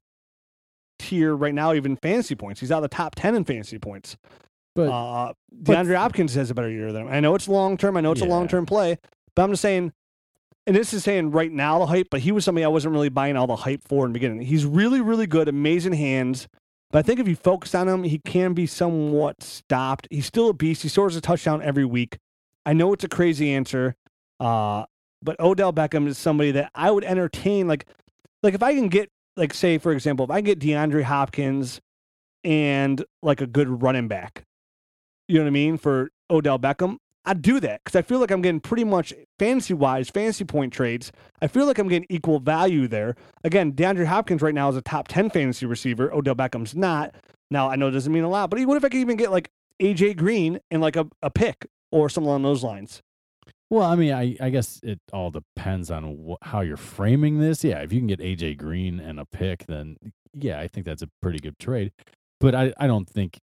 [0.99, 2.59] tier right now, even fantasy points.
[2.59, 4.17] He's out of the top 10 in fantasy points.
[4.75, 7.13] But uh, but- DeAndre Hopkins has a better year than him.
[7.13, 7.97] I know it's long term.
[7.97, 8.97] I know it's a long term play,
[9.35, 9.93] but I'm just saying,
[10.67, 13.09] and this is saying right now the hype, but he was somebody I wasn't really
[13.09, 14.41] buying all the hype for in the beginning.
[14.41, 16.47] He's really, really good, amazing hands.
[16.91, 20.07] But I think if you focus on him, he can be somewhat stopped.
[20.11, 20.81] He's still a beast.
[20.83, 22.19] He scores a touchdown every week.
[22.65, 23.95] I know it's a crazy answer,
[24.39, 24.85] uh,
[25.21, 27.67] but Odell Beckham is somebody that I would entertain.
[27.67, 27.85] Like,
[28.43, 31.81] like if I can get, like, say for example, if I get DeAndre Hopkins
[32.43, 34.43] and like a good running back,
[35.27, 38.29] you know what I mean, for Odell Beckham, I'd do that because I feel like
[38.29, 41.11] I'm getting pretty much fantasy wise, fantasy point trades.
[41.41, 43.15] I feel like I'm getting equal value there.
[43.43, 46.13] Again, DeAndre Hopkins right now is a top 10 fantasy receiver.
[46.13, 47.15] Odell Beckham's not.
[47.49, 49.31] Now, I know it doesn't mean a lot, but what if I could even get
[49.31, 49.49] like
[49.81, 53.01] AJ Green and like a, a pick or something along those lines?
[53.75, 57.61] Well, I mean, I, I guess it all depends on wh- how you're framing this.
[57.61, 59.97] Yeah, if you can get AJ Green and a pick, then
[60.33, 61.91] yeah, I think that's a pretty good trade.
[62.39, 63.37] But I, I don't think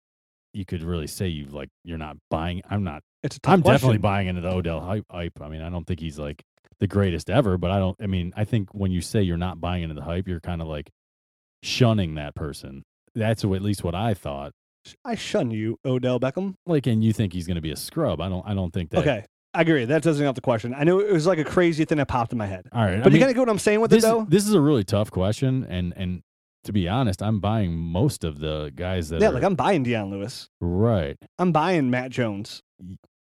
[0.54, 2.62] you could really say you like you're not buying.
[2.70, 3.02] I'm not.
[3.24, 5.42] It's a tough I'm definitely buying into the Odell hype, hype.
[5.42, 6.44] I mean, I don't think he's like
[6.80, 7.96] the greatest ever, but I don't.
[8.00, 10.62] I mean, I think when you say you're not buying into the hype, you're kind
[10.62, 10.92] of like
[11.64, 12.84] shunning that person.
[13.16, 14.52] That's at least what I thought.
[15.04, 16.54] I shun you, Odell Beckham.
[16.68, 18.22] Like, and you think he's going to be a scrub?
[18.22, 18.48] I don't.
[18.48, 19.00] I don't think that.
[19.00, 19.86] Okay, I agree.
[19.86, 20.76] That doesn't help the question.
[20.76, 22.68] I know it was like a crazy thing that popped in my head.
[22.72, 23.02] All right.
[23.02, 24.26] But I you mean, kind of get what I'm saying with this, it, though.
[24.30, 26.22] this is a really tough question, and and
[26.66, 29.82] to be honest, I'm buying most of the guys that Yeah, are like I'm buying
[29.84, 30.50] Dion Lewis.
[30.62, 31.18] right.
[31.40, 32.62] I'm buying Matt Jones.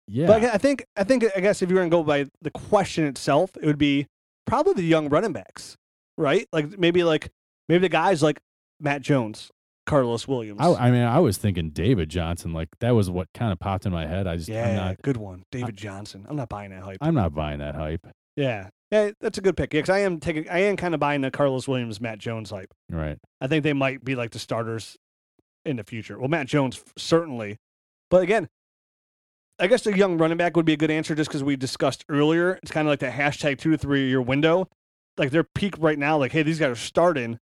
[0.07, 2.27] Yeah, But I I think I think I guess if you were gonna go by
[2.43, 4.07] the question itself, it would be
[4.47, 5.77] probably the young running backs,
[6.17, 6.47] right?
[6.53, 7.31] Like maybe like
[7.69, 8.41] maybe the guys like
[8.81, 9.51] Matt Jones,
[9.89, 10.61] Carlos Williams.
[10.61, 12.53] I, I mean, I was thinking David Johnson.
[12.53, 14.27] Like that was what kind of popped in my head.
[14.27, 16.27] I just, yeah, I'm not, good one, David Johnson.
[16.29, 16.99] I'm not buying that hype.
[17.01, 18.07] I'm not buying that hype.
[18.37, 19.73] yeah, yeah, that's a good pick.
[19.73, 22.51] Yeah, because I am taking, I am kind of buying the Carlos Williams, Matt Jones
[22.51, 22.73] hype.
[22.91, 23.19] Right.
[23.41, 24.97] I think they might be like the starters
[25.65, 26.19] in the future.
[26.19, 27.57] Well, Matt Jones certainly,
[28.11, 28.49] but again,
[29.59, 32.05] I guess the young running back would be a good answer just because we discussed
[32.09, 32.61] earlier.
[32.63, 34.69] It's kind of like the hashtag two to three year window.
[35.17, 37.41] Like their peak right now, like hey, these guys are starting.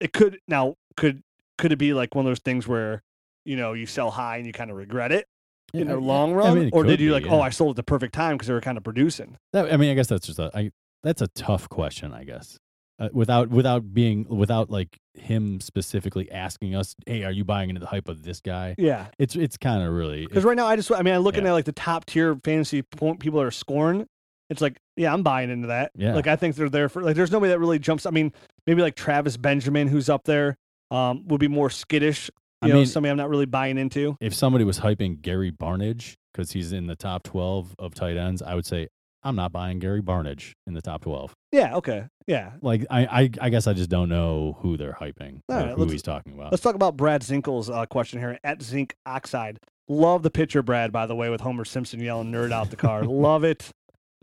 [0.00, 1.22] It could now could
[1.58, 3.02] could it be like one of those things where
[3.44, 5.26] you know you sell high and you kind of regret it
[5.74, 7.40] in the I- long I run, mean, or did you be, like oh.
[7.40, 9.36] I sold at the perfect time because they were kind of producing?
[9.52, 10.70] That, I mean, I guess that's just a, I,
[11.02, 12.12] that's a tough question.
[12.12, 12.58] I guess
[12.98, 17.80] uh, without without being without like him specifically asking us, hey, are you buying into
[17.80, 18.74] the hype of this guy?
[18.78, 21.44] Yeah, It's it's kind of really Because right now, I just, I mean, I'm looking
[21.44, 21.50] Yeah.
[21.50, 24.06] at like the top tier fantasy point people that are scoring.
[24.48, 25.90] It's like, yeah, I'm buying into that.
[25.96, 26.14] Yeah.
[26.14, 28.06] Like, I think they're there for, like, there's nobody that really jumps.
[28.06, 28.32] I mean,
[28.64, 30.56] maybe like Travis Benjamin, who's up there,
[30.90, 32.30] um, would be more skittish.
[32.62, 34.16] I know, mean- somebody I'm not really buying into.
[34.20, 38.42] if somebody was hyping Gary Barnidge because he's in the top 12 of tight ends,
[38.42, 38.88] I would say
[39.22, 41.34] I'm not buying Gary Barnidge in the top 12.
[41.52, 41.76] Yeah.
[41.76, 42.06] Okay.
[42.26, 42.52] Yeah.
[42.62, 45.76] Like I, I, I guess I just don't know who they're hyping All or right,
[45.76, 46.52] who he's talking about.
[46.52, 49.58] Let's talk about Brad Zinkel's uh, question here at Zinc Oxide.
[49.88, 53.04] Love the picture, Brad, by the way, with Homer Simpson yelling nerd out the car.
[53.04, 53.70] Love it.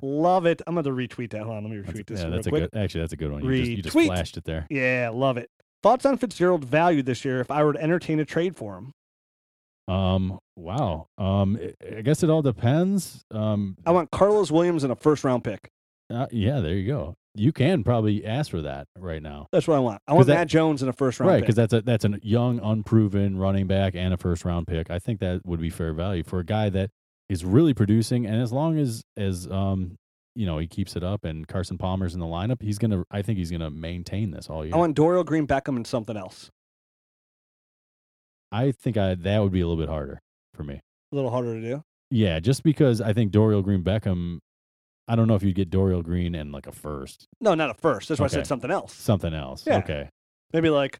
[0.01, 0.61] Love it.
[0.67, 1.43] I'm going to retweet that.
[1.43, 1.63] Hold on.
[1.63, 2.69] Let me That's, retweet this yeah, that's a good.
[2.75, 3.43] Actually, that's a good one.
[3.45, 4.67] You just, you just flashed it there.
[4.69, 5.11] Yeah.
[5.13, 5.49] Love it.
[5.83, 8.91] Thoughts on Fitzgerald's value this year if I were to entertain a trade for him?
[9.93, 10.39] Um.
[10.55, 11.07] Wow.
[11.17, 11.59] Um.
[11.97, 13.21] I- guess it all depends.
[13.31, 13.75] Um.
[13.85, 15.67] I want Carlos Williams in a first round pick.
[16.09, 16.61] uh, yeah.
[16.61, 17.15] There you go.
[17.35, 19.47] You can probably ask for that right now.
[19.51, 19.99] That's what I want.
[20.07, 21.33] I want that- Matt Jones in a first round pick.
[21.33, 24.89] Right, because that's a that's a young, unproven running back and a first round pick.
[24.89, 26.91] I think that would be fair value for a guy that
[27.29, 28.25] is really producing.
[28.25, 29.95] And as long as as um
[30.35, 33.03] you know he keeps it up and Carson Palmer's in the lineup, he's gonna.
[33.11, 34.73] I think he's gonna maintain this all year.
[34.73, 36.49] I want Dorial Green Beckham and something else.
[38.51, 40.19] I think I that would be a little bit harder
[40.53, 40.75] for me.
[41.11, 41.83] A little harder to do.
[42.11, 44.39] Yeah, just because I think Dorial Green Beckham.
[45.07, 47.73] I don't know if you'd get Dorial Green and like a first, No, not a
[47.73, 48.07] first.
[48.07, 48.93] That's why I said something else.
[48.93, 49.65] something else.
[49.67, 49.79] Yeah.
[49.79, 50.07] Okay,
[50.53, 50.97] Maybe like,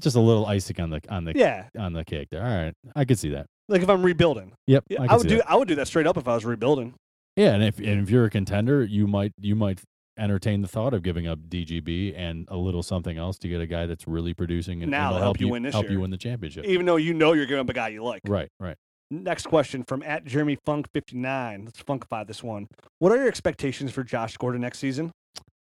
[0.00, 2.42] just a little icing on the on the yeah, on the cake there.
[2.42, 3.46] All right, I could see that.
[3.68, 4.52] like if I'm rebuilding.
[4.66, 5.36] Yep, I, I, would do.
[5.36, 5.50] that.
[5.50, 6.94] I would do that straight up if I was rebuilding.
[7.40, 9.80] Yeah, and if and if you're a contender, you might you might
[10.18, 13.66] entertain the thought of giving up DGB and a little something else to get a
[13.66, 15.92] guy that's really producing and, Now to help you win this help year.
[15.92, 16.66] you win the championship.
[16.66, 18.20] Even though you know you're giving up a guy you like.
[18.28, 18.76] Right, right.
[19.10, 21.64] Next question from at Jeremy Funk 59.
[21.64, 22.66] Let's funkify this one.
[22.98, 25.10] What are your expectations for Josh Gordon next season?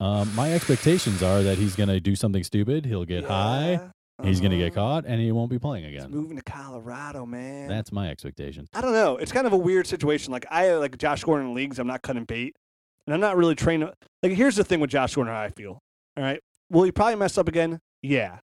[0.01, 2.85] Um, my expectations are that he's going to do something stupid.
[2.85, 3.81] He'll get high.
[4.23, 4.81] He's going to get uh-huh.
[4.81, 6.11] caught, and he won't be playing He's again.
[6.11, 7.69] moving to Colorado, man.
[7.69, 8.69] That's my expectation.
[8.73, 9.17] I don't know.
[9.17, 10.33] It's kind of a weird situation.
[10.33, 11.79] Like I like Josh Gordon in leagues.
[11.79, 12.55] I'm not cutting bait,
[13.07, 13.91] and I'm not really training.
[14.23, 15.35] Like here's the thing with Josh Gordon.
[15.35, 15.81] I feel.
[16.17, 16.41] All right.
[16.71, 17.81] Will he probably mess up again?
[18.03, 18.39] Yeah,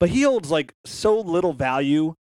[0.00, 2.14] but he holds like so little value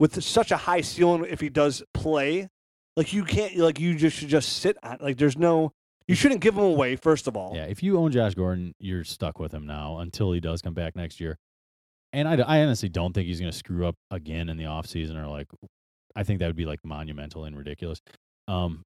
[0.00, 1.26] with such a high ceiling.
[1.28, 2.48] If he does play,
[2.96, 3.56] like you can't.
[3.56, 4.98] Like you just should just sit on.
[5.00, 5.72] Like there's no.
[6.08, 7.54] You shouldn't give him away, first of all.
[7.54, 10.74] Yeah, if you own Josh Gordon, you're stuck with him now until he does come
[10.74, 11.38] back next year.
[12.14, 15.16] And I, I honestly don't think he's going to screw up again in the offseason
[15.22, 15.48] or like,
[16.14, 18.00] I think that would be like monumental and ridiculous.
[18.46, 18.82] Um,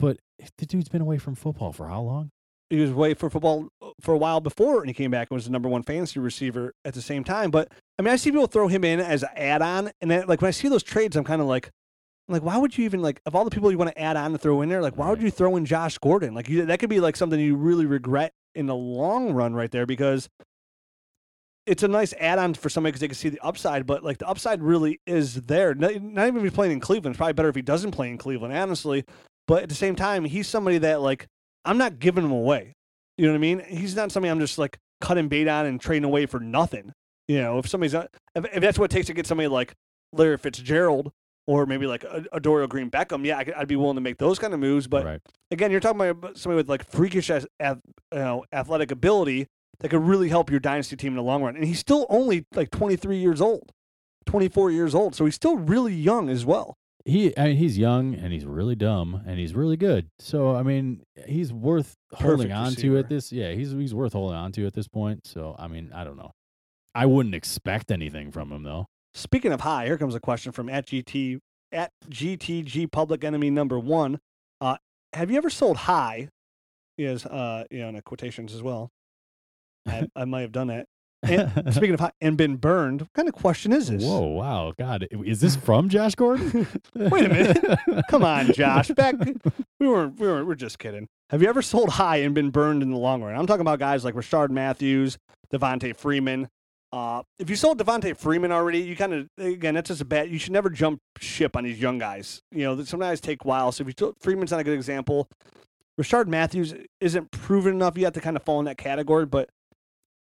[0.00, 0.16] but
[0.56, 2.30] the dude's been away from football for how long?
[2.70, 5.36] He was away for football uh, for a while before, and he came back and
[5.36, 7.50] was the number one fantasy receiver at the same time.
[7.50, 10.40] But I mean, I see people throw him in as an add-on, and then, like
[10.40, 11.68] when I see those trades, I'm kind of like,
[12.26, 14.16] I'm like, why would you even like of all the people you want to add
[14.16, 14.80] on to throw in there?
[14.80, 16.34] Like, why would you throw in Josh Gordon?
[16.34, 19.70] Like, you, that could be like something you really regret in the long run, right
[19.70, 20.30] there, because
[21.66, 23.86] it's a nice add-on for somebody because they can see the upside.
[23.86, 25.74] But like the upside really is there.
[25.74, 27.14] Not, not even if he's playing in Cleveland.
[27.14, 29.04] It's probably better if he doesn't play in Cleveland, honestly.
[29.46, 31.26] But at the same time, he's somebody that like
[31.64, 32.74] I'm not giving him away.
[33.16, 33.60] You know what I mean?
[33.60, 36.92] He's not somebody I'm just like cutting bait on and trading away for nothing.
[37.28, 39.74] You know, if somebody's not, if, if that's what it takes to get somebody like
[40.12, 41.12] Larry Fitzgerald
[41.46, 44.00] or maybe like a, a Dorial Green Beckham, yeah, I could, I'd be willing to
[44.00, 44.86] make those kind of moves.
[44.86, 45.20] But right.
[45.50, 47.78] again, you're talking about somebody with like freakish ath- you
[48.12, 49.46] know, athletic ability
[49.82, 51.56] that could really help your dynasty team in the long run.
[51.56, 53.72] And he's still only like 23 years old,
[54.26, 56.76] 24 years old, so he's still really young as well.
[57.04, 60.08] He, I mean, he's young and he's really dumb and he's really good.
[60.20, 63.32] So I mean, he's worth holding on to at this.
[63.32, 65.26] Yeah, he's he's worth holding on to at this point.
[65.26, 66.30] So I mean, I don't know.
[66.94, 68.86] I wouldn't expect anything from him though.
[69.14, 71.40] Speaking of high, here comes a question from at GT
[71.72, 74.20] at GTG Public Enemy number one.
[74.60, 74.76] Uh,
[75.12, 76.28] have you ever sold high?
[76.96, 78.92] Is uh, you know, in quotations as well.
[79.86, 80.86] I, I might have done that.
[81.24, 83.02] And speaking of high, and been burned.
[83.02, 84.02] What kind of question is this?
[84.02, 86.66] Whoa, wow, God, is this from Josh Gordon?
[86.96, 88.04] Wait a minute.
[88.08, 88.88] Come on, Josh.
[88.88, 89.14] Back
[89.78, 91.06] we weren't we weren't we're just kidding.
[91.30, 93.38] Have you ever sold high and been burned in the long run?
[93.38, 95.16] I'm talking about guys like Rishard Matthews,
[95.52, 96.48] Devonta Freeman.
[96.92, 100.28] Uh, if you sold Devonta Freeman already, you kind of again that's just a bad.
[100.28, 102.42] You should never jump ship on these young guys.
[102.50, 103.70] You know, some guys take a while.
[103.70, 105.28] So if you sold, Freeman's not a good example.
[106.00, 109.50] Rishard Matthews isn't proven enough yet to kind of fall in that category, but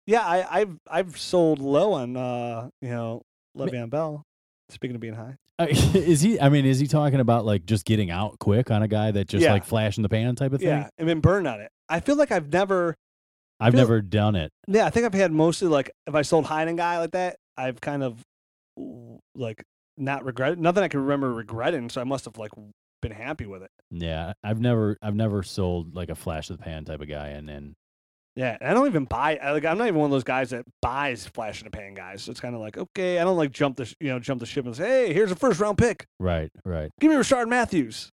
[0.07, 3.23] yeah, I, I've I've sold low on uh, you know
[3.57, 4.23] Le'Veon Bell.
[4.69, 5.37] Speaking of being high.
[5.59, 6.41] Uh, is he?
[6.41, 9.29] I mean, is he talking about like just getting out quick on a guy that
[9.29, 9.53] just Yeah.
[9.53, 10.69] like flash in the pan type of thing?
[10.69, 11.71] Yeah, and been burned on it.
[11.89, 12.95] I feel like I've never.
[13.59, 14.51] I've feel- never done it.
[14.69, 17.37] Yeah, I think I've had mostly like if I sold high end guy like that,
[17.57, 18.21] I've kind of
[19.35, 19.63] like
[19.97, 20.59] not regretted.
[20.59, 21.89] Nothing I can remember regretting.
[21.89, 22.53] So I must have like
[23.01, 23.71] been happy with it.
[23.91, 27.29] Yeah, I've never, I've never sold like a flash of the pan type of guy,
[27.29, 27.75] and then
[28.37, 29.41] Yeah, and I don't even buy.
[29.43, 32.23] Like I'm not even one of those guys that buys flash in the pan guys.
[32.23, 34.47] So it's kind of like okay, I don't like jump the you know jump the
[34.47, 36.07] ship and say, hey, here's a first round pick.
[36.21, 38.11] right, right, Give me Rishard Matthews.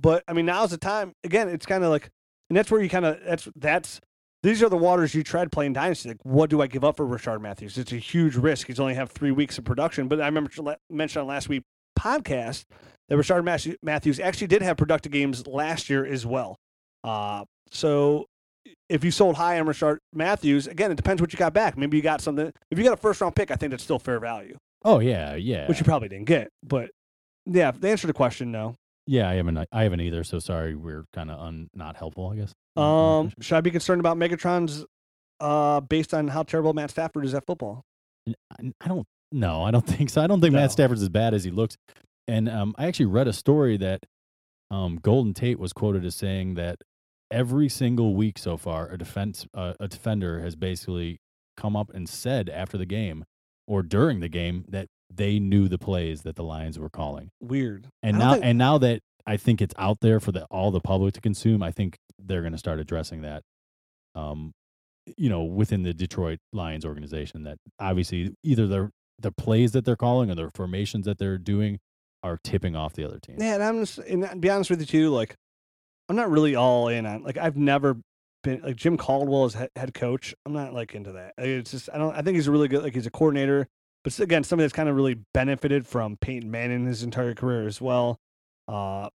[0.00, 1.12] But I mean, now's the time.
[1.24, 2.08] Again, it's kind of like,
[2.50, 4.00] and that's where you kind of that's that's
[4.44, 6.10] these are the waters you tread playing dynasty.
[6.10, 7.78] Like, what do I give up for Rishard Matthews?
[7.78, 8.66] It's a huge risk.
[8.66, 10.06] He's only have three weeks of production.
[10.06, 10.50] But I remember
[10.90, 11.64] mentioned on last week
[11.98, 12.64] podcast
[13.08, 13.44] that Rishard
[13.82, 16.58] Matthews actually did have productive games last year as well.
[17.02, 18.26] Uh, so
[18.88, 21.76] if you sold high on Rishard Matthews, again, it depends what you got back.
[21.76, 22.52] Maybe you got something.
[22.70, 25.34] If you got a first round pick, I think that's still fair value, Oh yeah,
[25.34, 26.48] yeah, which you probably didn't get.
[26.62, 26.90] But
[27.46, 28.74] yeah, the answer to the question, no.
[29.06, 29.28] yeah.
[29.28, 30.24] I haven't, I haven't either.
[30.24, 32.52] So sorry, we're kind of un, not helpful, I guess.
[32.76, 34.84] Um, should I be concerned about Megatron's
[35.40, 37.82] uh based on how terrible Matt Stafford is at football?
[38.28, 39.06] I I don't.
[39.32, 40.22] No, I don't think so.
[40.22, 40.60] I don't think No.
[40.60, 41.76] Matt Stafford's as bad as he looks.
[42.28, 44.00] And um, I actually read a story that
[44.70, 46.78] um, Golden Tate was quoted as saying that
[47.34, 51.18] every single week so far, a defense, uh, a defender has basically
[51.56, 53.24] come up and said after the game
[53.66, 57.30] or during the game that they knew the plays that the Lions were calling.
[57.40, 57.88] Weird.
[58.02, 60.80] And now, think- and now that I think it's out there for the all the
[60.80, 63.42] public to consume, I think they're going to start addressing that.
[64.14, 64.52] Um,
[65.18, 69.96] you know, within the Detroit Lions organization, that obviously either the the plays that they're
[69.96, 71.78] calling or the formations that they're doing
[72.22, 73.36] are tipping off the other team.
[73.38, 75.34] Yeah, and I'm just and to be honest with you too, like
[76.08, 77.96] I'm not really all in on like I've never
[78.42, 80.34] been like Jim Caldwell as head coach.
[80.44, 81.34] I'm not like into that.
[81.38, 83.66] It's just I don't I think he's a really good like he's a coordinator,
[84.02, 87.80] but again somebody that's kind of really benefited from Peyton Manning his entire career as
[87.80, 88.18] well.
[88.68, 89.08] Uh,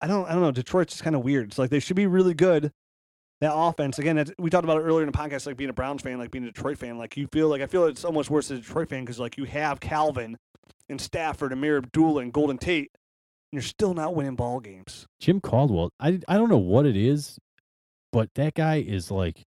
[0.00, 0.52] I don't I don't know.
[0.52, 1.48] Detroit's just kind of weird.
[1.48, 2.72] It's like they should be really good.
[3.40, 4.24] That offense again.
[4.38, 6.44] We talked about it earlier in the podcast, like being a Browns fan, like being
[6.44, 6.96] a Detroit fan.
[6.96, 9.36] Like you feel like I feel it's almost worse as a Detroit fan because like
[9.36, 10.38] you have Calvin
[10.88, 12.92] and Stafford, and Ameer Abdullah, and Golden Tate,
[13.52, 15.06] you're still not winning ball games.
[15.20, 17.38] Jim Caldwell, I I don't know what it is,
[18.12, 19.42] but that guy is like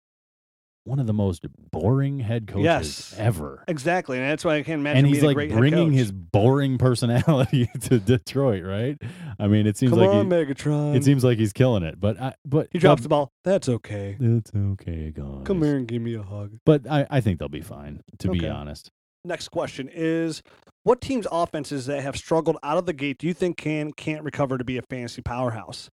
[0.84, 3.14] one of the most boring head coaches Yes.
[3.18, 3.62] ever.
[3.68, 5.05] Exactly, and that's why I can't imagine.
[5.05, 8.96] And he's like bringing his boring personality to Detroit, right?
[9.38, 10.96] I mean, it seems Come like on, he, Megatron.
[10.96, 12.01] it seems like he's killing it.
[12.01, 13.30] But I, but he drops the ball.
[13.44, 14.16] That's okay.
[14.18, 15.42] It's okay, guys.
[15.44, 16.57] Come here and give me a hug.
[16.64, 18.90] But I, I think they'll be fine, to be honest.
[19.25, 20.43] Next question is:
[20.85, 24.23] What teams' offenses that have struggled out of the gate do you think can can't
[24.25, 25.89] recover to be a fantasy powerhouse?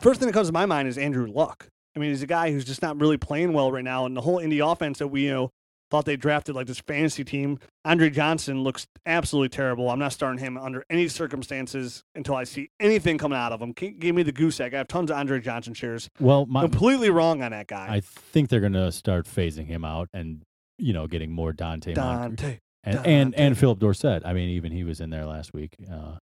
[0.00, 1.68] First thing that comes to my mind is Andrew Luck.
[1.94, 4.20] I mean, he's a guy who's just not really playing well right now, and the
[4.22, 5.50] whole Indy offense that we you know
[5.90, 7.58] thought they drafted like this fantasy team.
[7.84, 9.90] Andre Johnson looks absolutely terrible.
[9.90, 13.74] I'm not starting him under any circumstances until I see anything coming out of him.
[13.78, 14.72] G- Give me the goose egg.
[14.72, 16.08] I have tons of Andre Johnson shares.
[16.18, 17.88] Well, my, Completely wrong on that guy.
[17.90, 20.42] I think they're going to start phasing him out and
[20.78, 22.38] you know getting more Donte, Moncrief.
[22.40, 22.58] Donte.
[22.84, 23.38] and and Donte.
[23.38, 24.22] and Philip Dorsett.
[24.24, 25.76] I mean, even he was in there last week.
[25.90, 26.18] Uh, I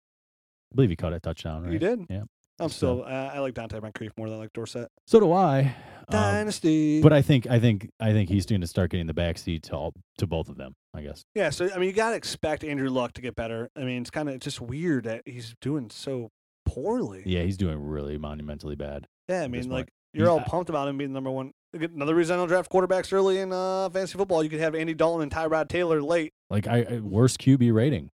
[0.75, 1.63] believe he caught a touchdown.
[1.63, 1.73] Right?
[1.73, 2.05] You did?
[2.09, 2.23] Yeah.
[2.57, 3.03] I'm So- still.
[3.03, 4.87] Uh, I like Donte Moncrief more than I like Dorsett.
[5.07, 5.75] So do I.
[6.07, 7.01] Um, Dynasty.
[7.01, 9.75] but I think I think I think he's going to start getting the backseat to
[9.75, 10.73] all, to both of them.
[10.93, 11.23] I guess.
[11.35, 13.69] yeah, so I mean, you gotta expect Andrew Luck to get better.
[13.75, 16.29] I mean, it's kind of just weird that he's doing so
[16.65, 17.23] poorly.
[17.25, 19.05] Yeah, he's doing really monumentally bad.
[19.27, 19.71] Yeah, I mean, point.
[19.73, 21.51] like you're He's- all pumped about him being number one.
[21.75, 24.43] Another reason I don't draft quarterbacks early in uh, fantasy football.
[24.43, 26.33] You could have Andy Dalton and Tyrod Taylor late.
[26.49, 28.11] Like I, I worst QB rating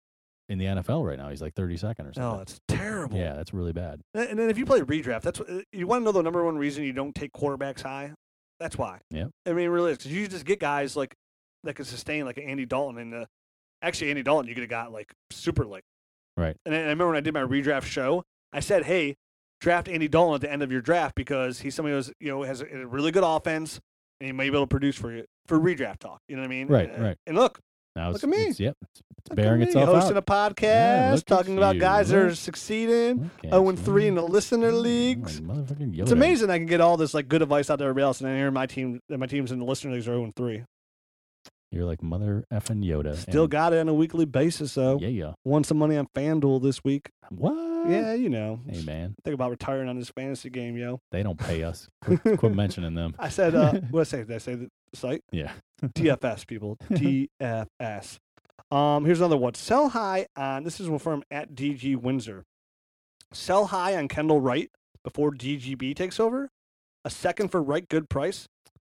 [0.49, 1.29] in the NFL right now.
[1.29, 2.23] He's like 32nd or something.
[2.23, 3.17] Oh, that's terrible.
[3.19, 4.01] yeah, that's really bad.
[4.15, 6.45] And then if you play redraft, that's what, uh, you want to know the number
[6.45, 8.13] one reason you don't take quarterbacks high.
[8.59, 9.01] That's why.
[9.11, 9.27] Yeah.
[9.47, 11.15] I mean, really because you just get guys like
[11.65, 13.25] that can sustain like Andy Dalton and uh,
[13.83, 15.85] actually Andy Dalton you could have got like super late.
[16.37, 16.57] Right.
[16.65, 19.17] And I, I remember when I did my redraft show, I said, "Hey,
[19.61, 22.43] draft Andy Dalton at the end of your draft because he's somebody who's you know
[22.43, 23.81] has a, a really good offense
[24.21, 26.21] and he may be able to produce for you for redraft talk.
[26.29, 26.69] You know what I mean?
[26.69, 27.17] Right, And- uh, right.
[27.27, 27.59] And look,
[27.97, 28.37] Now Look at me.
[28.47, 30.23] It's, yep, it's, look bearing itself hosting out.
[30.23, 31.81] a podcast, Yeah, talking about you.
[31.81, 33.23] guys that are succeeding.
[33.23, 35.41] Look at Oh, and three in the listener leagues.
[35.41, 38.21] like It's amazing I can get all this like good advice out to everybody else,
[38.21, 40.65] and then here my team, that my teams in the listener leagues are 0 3.
[41.73, 43.17] You're like mother effing Yoda.
[43.17, 44.99] Still and- got it on a weekly basis, though.
[45.01, 45.33] Yeah, yeah.
[45.45, 47.11] Won some money on FanDuel this week.
[47.31, 47.55] What?
[47.89, 48.61] Yeah, you know.
[48.68, 51.01] Hey man, Think about retiring on this fantasy game, yo.
[51.11, 51.89] they don't pay us.
[52.05, 53.14] Quit, quit mentioning them.
[53.18, 54.18] I said, uh, what did I say?
[54.24, 55.22] Did I say the site?
[55.33, 55.53] Yeah.
[55.83, 56.76] DFS, people.
[56.91, 58.18] DFS.
[58.70, 59.55] Um, here's another one.
[59.55, 62.45] Sell high on, this is from at DG Windsor.
[63.33, 64.70] Sell high on Kendall Wright
[65.03, 66.49] before DGB takes over.
[67.05, 68.47] A second for Wright, good price.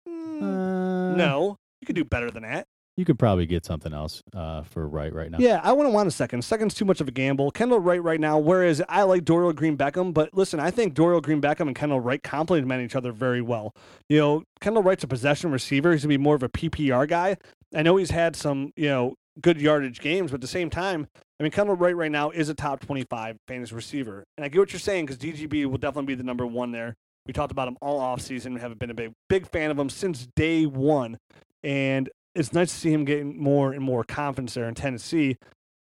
[0.07, 2.65] Mm, Uh, no, you could do better than that.
[2.99, 5.37] You could probably get something else uh, for right right now.
[5.39, 6.43] Yeah, I wouldn't want a second.
[6.43, 7.49] Second's too much of a gamble.
[7.49, 11.21] Kendall Wright right now, whereas I like Dorial Green Beckham, but listen, I think Dorial
[11.21, 13.73] Green Beckham and Kendall Wright complement each other very well.
[14.09, 15.93] You know, Kendall Wright's a possession receiver.
[15.93, 17.37] He's gonna be more of a PPR guy.
[17.73, 21.07] I know he's had some, you know, good yardage games, but at the same time,
[21.39, 24.25] I mean, Kendall Wright right now is a top 25 fantasy receiver.
[24.37, 26.97] And I get what you're saying because DGB will definitely be the number one there.
[27.25, 28.55] We talked about him all offseason.
[28.55, 31.17] We haven't been a big, big fan of him since day one.
[31.63, 32.09] And
[32.39, 35.37] it's nice to see him getting more and more confidence there in Tennessee.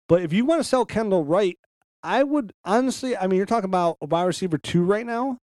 [0.08, 1.58] But if you want to sell Kendall Wright,
[2.02, 5.38] I would honestly, I mean, you're talking about a wide receiver two right now.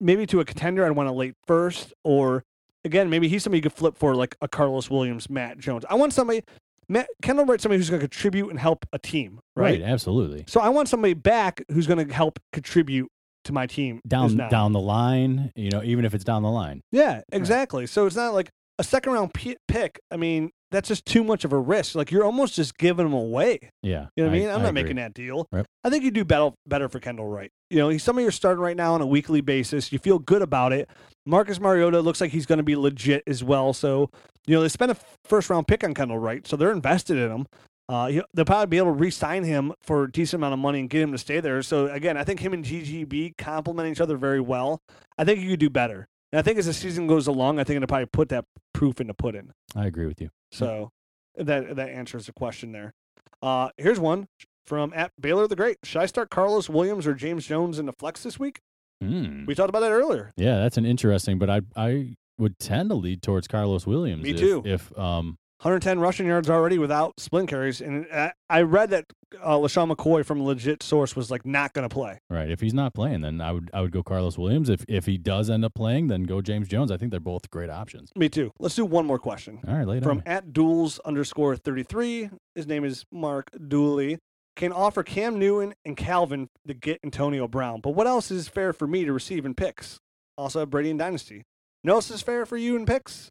[0.00, 2.42] Maybe to a contender, I'd want a late first, or
[2.84, 5.84] again, maybe he's somebody you could flip for like a Carlos Williams, Matt Jones.
[5.88, 6.42] I want somebody,
[6.88, 9.80] Matt, Kendall Wright, somebody who's going to contribute and help a team, right?
[9.80, 10.44] absolutely.
[10.48, 13.08] So I want somebody back who's going to help contribute
[13.44, 16.82] to my team Down down the line, you know, even if it's down the line.
[16.90, 17.86] Yeah, exactly.
[17.86, 19.98] So it's not like a second round pi- pick.
[20.10, 21.94] I mean, that's just too much of a risk.
[21.94, 23.58] Like you're almost just giving them away.
[23.82, 24.06] Yeah.
[24.16, 24.48] You know what I mean?
[24.48, 24.82] I'm not agree.
[24.82, 25.46] making that deal.
[25.52, 25.64] Right.
[25.84, 27.50] I think you do better better for Kendall Wright.
[27.70, 29.92] You know, he's somebody you're starting right now on a weekly basis.
[29.92, 30.88] You feel good about it.
[31.24, 33.72] Marcus Mariota looks like he's going to be legit as well.
[33.72, 34.10] So,
[34.46, 37.30] you know, they spent a first round pick on Kendall Wright, so they're invested in
[37.30, 37.46] him.
[37.88, 40.80] Uh, he- they'll probably be able to re-sign him for a decent amount of money
[40.80, 41.62] and get him to stay there.
[41.62, 44.80] So again, I think him and GGB complement each other very well.
[45.16, 46.08] I think you could do better.
[46.36, 49.00] And I think as the season goes along, I think it'll probably put that proof
[49.00, 49.52] into put in.
[49.74, 50.28] I agree with you.
[50.52, 50.90] So
[51.34, 52.92] that that answers the question there.
[53.40, 54.28] Uh, here's one
[54.66, 55.78] from at Baylor the Great.
[55.82, 58.60] Should I start Carlos Williams or James Jones in the flex this week?
[59.02, 59.46] Mm.
[59.46, 60.34] We talked about that earlier.
[60.36, 64.22] Yeah, that's an interesting, but I I would tend to lead towards Carlos Williams.
[64.22, 64.62] Me if- too.
[64.66, 69.06] If um 110 rushing yards already without splint carries, and I, I read that
[69.42, 72.20] uh, LeSean McCoy from a legit source was like not going to play.
[72.28, 74.68] right, if he's not playing, then I would I would go Carlos Williams.
[74.68, 76.90] If if he does end up playing, then go James Jones.
[76.90, 78.10] I think they're both great options.
[78.14, 78.52] Me too.
[78.58, 82.30] Let's do one more question All right, it from at duels underscore 33.
[82.54, 84.18] His name is Mark Dooley.
[84.56, 88.72] Can offer Cam Newton and Calvin to get Antonio Brown, but what else is fair
[88.72, 89.98] for me to receive in picks?
[90.38, 91.44] Also, Brady and Dynasty.
[91.84, 93.30] No else is fair for you in picks?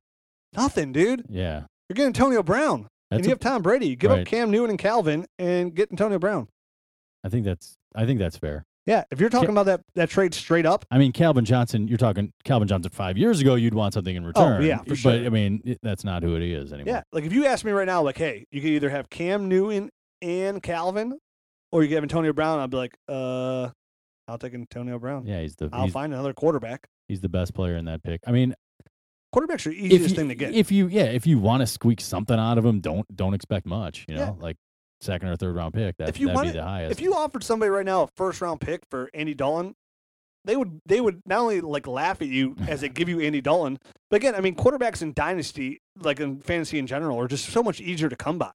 [0.55, 1.26] Nothing, dude.
[1.30, 2.88] Yeah, You're getting Antonio Brown.
[3.09, 3.95] that's and a- you have Tom Brady.
[3.95, 6.47] Give up Cam Newton and Calvin and get Antonio Brown.
[7.23, 8.63] I think that's I think that's fair.
[8.86, 11.88] Yeah, if you're talking about that, that trade straight up, I mean, Calvin Johnson.
[11.88, 13.55] You're talking Calvin Johnson five years ago.
[13.55, 14.61] You'd want something in return.
[14.61, 15.13] Oh, yeah, for sure.
[15.13, 15.25] But.
[15.25, 16.93] I mean, it, that's not who it is anymore.
[16.93, 17.01] yeah.
[17.11, 19.89] Like if you ask me right now, like, hey, you could either have Cam Newton
[20.21, 21.17] and Calvin,
[21.71, 22.59] or you could have Antonio Brown.
[22.59, 23.69] I'd be like, uh,
[24.27, 25.25] I'll take Antonio Brown.
[25.25, 26.86] Yeah, he's the I'll he's, find another quarterback.
[27.07, 28.21] he's the best player in that pick.
[28.27, 28.53] I mean,
[29.36, 30.53] Quarterbacks are the easiest you, thing to get.
[30.53, 33.65] if you yeah, if you want to squeak something out of them, don't don't expect
[33.65, 34.05] much.
[34.07, 34.33] You know, Yeah.
[34.39, 34.55] like
[35.01, 35.97] second or third round pick.
[35.97, 36.91] That If you that'd want be the highest.
[36.91, 39.75] if you offered somebody right now a first round pick for Andy Dalton,
[40.45, 43.41] they would they would not only like laugh at you as they give you Andy
[43.41, 43.77] Dalton,
[44.09, 47.61] but again, I mean, quarterbacks in dynasty, like in fantasy in general, are just so
[47.61, 48.51] much easier to come by.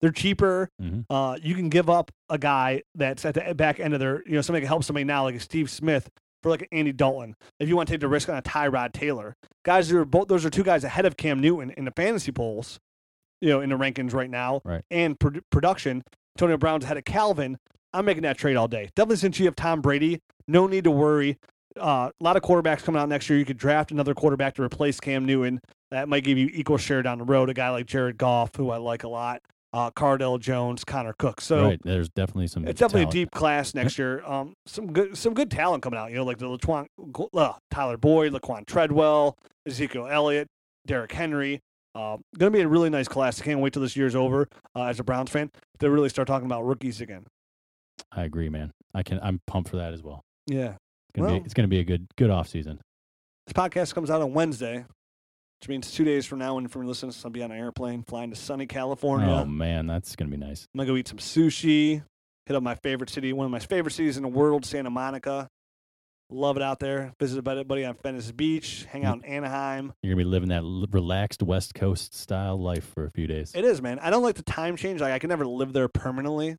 [0.00, 0.68] They're cheaper.
[0.80, 1.04] Mhm.
[1.10, 4.34] Uh, you can give up a guy that's at the back end of their, you
[4.34, 6.10] know, somebody can help somebody now, like Steve Smith
[6.42, 7.34] for like Andy Dalton.
[7.60, 9.34] If you want to take the risk on a Tyrod Taylor,
[9.64, 12.78] guys are both those are two guys ahead of Cam Newton in the fantasy polls,
[13.40, 14.82] you know, in the rankings right now, Right.
[14.90, 16.02] and produ- production.
[16.36, 17.56] Antonio Brown's ahead of Calvin.
[17.92, 18.90] I'm making that trade all day.
[18.94, 21.38] Definitely since you have Tom Brady, no need to worry.
[21.80, 23.38] Uh, a lot of quarterbacks coming out next year.
[23.38, 25.60] You could draft another quarterback to replace Cam Newton.
[25.90, 27.48] That might give you equal share down the road.
[27.50, 29.40] A guy like Jared Goff, who I like a lot,
[29.76, 31.38] uh, Cardale Jones, Connor Cook.
[31.42, 31.80] So right.
[31.82, 32.66] There's definitely some.
[32.66, 33.14] it's definitely talent.
[33.14, 34.24] a deep class next year.
[34.24, 36.10] Um, some good, some good talent coming out.
[36.10, 36.86] You know, like the Laquan,
[37.34, 40.48] uh, Tyler Boyd, Laquan Treadwell, Ezekiel Elliott,
[40.86, 41.60] Derrick Henry.
[41.94, 43.40] Uh, going to be a really nice class.
[43.40, 44.48] I can't wait till this year's over.
[44.74, 45.50] Uh, as a Browns fan,
[45.80, 47.26] to really start talking about rookies again.
[48.12, 48.70] I agree, man.
[48.94, 49.20] I can.
[49.22, 50.22] I'm pumped for that as well.
[50.46, 50.68] Yeah.
[50.70, 51.44] It's gonna Well- be.
[51.44, 52.80] It's gonna be a good good off season.
[53.46, 54.86] This podcast comes out on Wednesday,
[55.60, 58.30] which means two days from now, when from listening, I'll be on an airplane flying
[58.30, 59.28] to sunny California.
[59.28, 60.66] Oh man, that's gonna be nice.
[60.74, 62.02] I'm gonna go eat some sushi.
[62.46, 65.48] Hit up my favorite city, one of my favorite cities in the world, Santa Monica.
[66.28, 67.12] Love it out there.
[67.20, 68.84] Visit a buddy- on Venice Beach.
[68.90, 69.92] Hang out in Anaheim.
[70.02, 73.52] You're gonna be living that l- relaxed West Coast style life for a few days.
[73.54, 73.98] It is, man.
[74.00, 75.00] I don't like the time change.
[75.00, 76.56] Like I can never live there permanently.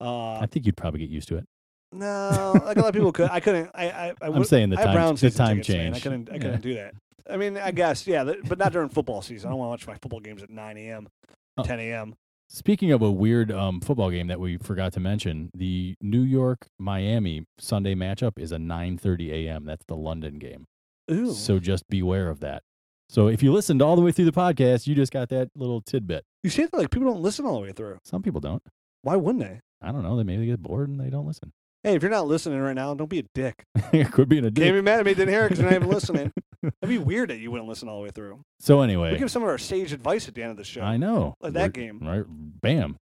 [0.00, 1.46] Uh, I think you'd probably get used to it.
[1.92, 3.30] No, like a lot of people could.
[3.30, 3.70] I couldn't.
[3.74, 5.96] I, I, I I'm would- saying the I time the time change.
[5.96, 6.30] I couldn't.
[6.30, 6.94] I couldn't do that.
[7.30, 9.48] I mean, I guess, yeah, but not during football season.
[9.48, 11.08] I don't want to watch my football games at 9 a.m.,
[11.56, 11.62] Oh.
[11.62, 12.14] 10 a.m.
[12.48, 16.66] Speaking of a weird um, football game that we forgot to mention, the New York
[16.78, 19.64] Miami Sunday matchup is a 9:30 a.m.
[19.64, 20.64] That's the London game.
[21.10, 21.32] Ooh.
[21.32, 22.62] So just beware of that.
[23.08, 25.80] So if you listened all the way through the podcast, you just got that little
[25.82, 26.24] tidbit.
[26.42, 27.98] you see that like people don't listen all the way through.
[28.04, 28.62] Some people don't.
[29.02, 29.60] Why wouldn't they?
[29.80, 30.16] I don't know.
[30.16, 31.52] They maybe get bored and they don't listen.
[31.84, 33.64] Hey, if you're not listening right now, don't be a dick.
[33.92, 34.72] it could be in a Can't dick.
[34.74, 35.14] be mad at me.
[35.14, 36.32] Didn't hear it because you're not even listening.
[36.62, 38.40] That'd be weird that you wouldn't listen all the way through.
[38.60, 40.80] So anyway, We give some of our sage advice at the end of the show.
[40.82, 41.98] I know Like that game.
[42.00, 42.24] Right?
[42.28, 42.96] Bam.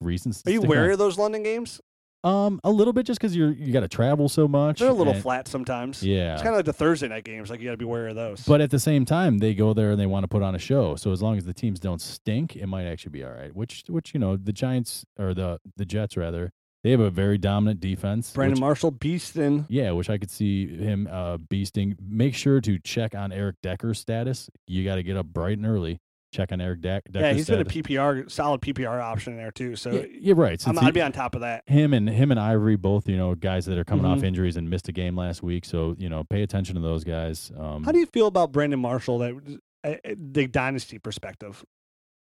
[0.00, 0.42] Reasons.
[0.42, 0.92] to Are you wary around.
[0.94, 1.80] of those London games?
[2.24, 4.80] Um, a little bit, just because you're you got to travel so much.
[4.80, 6.02] They're a little and- flat sometimes.
[6.02, 6.32] Yeah.
[6.32, 7.50] It's kind of like the Thursday night games.
[7.50, 8.40] Like you got to be wary of those.
[8.44, 10.58] But at the same time, they go there and they want to put on a
[10.58, 10.96] show.
[10.96, 13.54] So as long as the teams don't stink, it might actually be all right.
[13.54, 16.50] Which, which you know, the Giants or the the Jets rather,
[16.84, 18.30] they have a very dominant defense.
[18.32, 19.66] Brandon which- Marshall, Beaston.
[19.68, 21.96] yeah, which I could see him uh, beasting.
[22.00, 24.48] Make sure to check on Eric Decker's status.
[24.68, 25.98] You got to get up bright and early.
[26.32, 27.04] Check on Eric Deck.
[27.10, 27.64] Decker's Yeah, he's been a.
[27.64, 29.76] PPR, solid PPR option in there too.
[29.76, 30.60] So Yeah, you're right.
[30.66, 31.62] I'm, I'd be on top of that.
[31.68, 34.24] him and him and Ivory both, you know, guys that are coming off Mhm.
[34.24, 35.64] injuries and missed a game last week.
[35.64, 37.52] So you know, pay attention to those guys.
[37.56, 39.18] Um, How do you feel about Brandon Marshall?
[39.18, 41.64] That uh, uh, the dynasty perspective.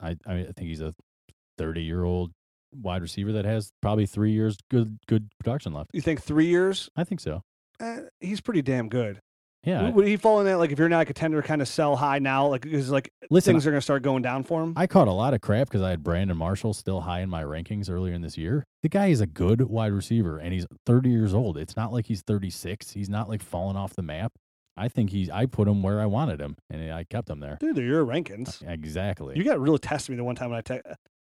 [0.00, 0.94] I I, mean, I think he's a
[1.59, 2.32] 30 year old
[2.72, 5.90] wide receiver that has probably three years good good production left.
[5.92, 6.88] You think three years?
[6.96, 7.42] I think so.
[7.80, 9.20] Uh, he's pretty damn good.
[9.64, 9.90] Yeah.
[9.90, 12.18] Would- he fall in that like if you're not a contender, kind of sell high
[12.20, 12.46] now?
[12.46, 14.72] Like because like Listen, things are gonna start going down for him.
[14.76, 17.42] I caught a lot of crap because I had Brandon Marshall still high in my
[17.42, 18.64] rankings earlier in this year.
[18.82, 21.58] The guy is a good wide receiver and he's 30 years old.
[21.58, 22.92] It's not like he's 36.
[22.92, 24.32] He's not like falling off the map.
[24.76, 27.56] I think he's, I put him where I wanted him and I kept him there.
[27.58, 28.62] Dude, they're your rankings.
[28.66, 29.36] Exactly.
[29.36, 30.80] You got really tested me the one time when I te-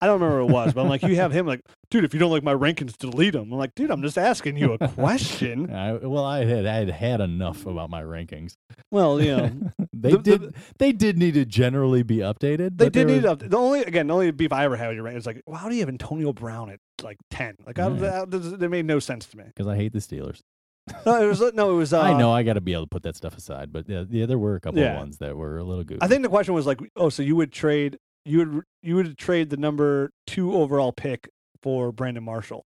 [0.01, 2.13] I don't remember what it was, but I'm like, you have him like, dude, if
[2.13, 3.51] you don't like my rankings, delete them.
[3.51, 5.71] I'm like, dude, I'm just asking you a question.
[5.71, 8.55] I, well, I had I had had enough about my rankings.
[8.89, 9.51] well, you know,
[9.93, 12.77] they The- the- did they did need to generally be updated.
[12.77, 13.47] they did need was- to.
[13.49, 15.57] The only again, the only beef I ever had with your rankings is like, well,
[15.57, 17.55] how do you have Antonio Brown at like ten?
[17.65, 19.43] Like, how, that, that made no sense to me.
[19.45, 20.41] because I hate the Steelers.
[21.05, 21.93] No, it was no, it was.
[21.93, 24.03] Uh, I know I got to be able to put that stuff aside, but yeah,
[24.09, 24.93] yeah there were a couple Yeah.
[24.93, 26.01] of ones that were a little goofy.
[26.01, 29.17] I think the question was like, oh, so you would trade you would you would
[29.17, 31.29] trade the number two overall pick
[31.61, 32.63] for Brandon Marshall.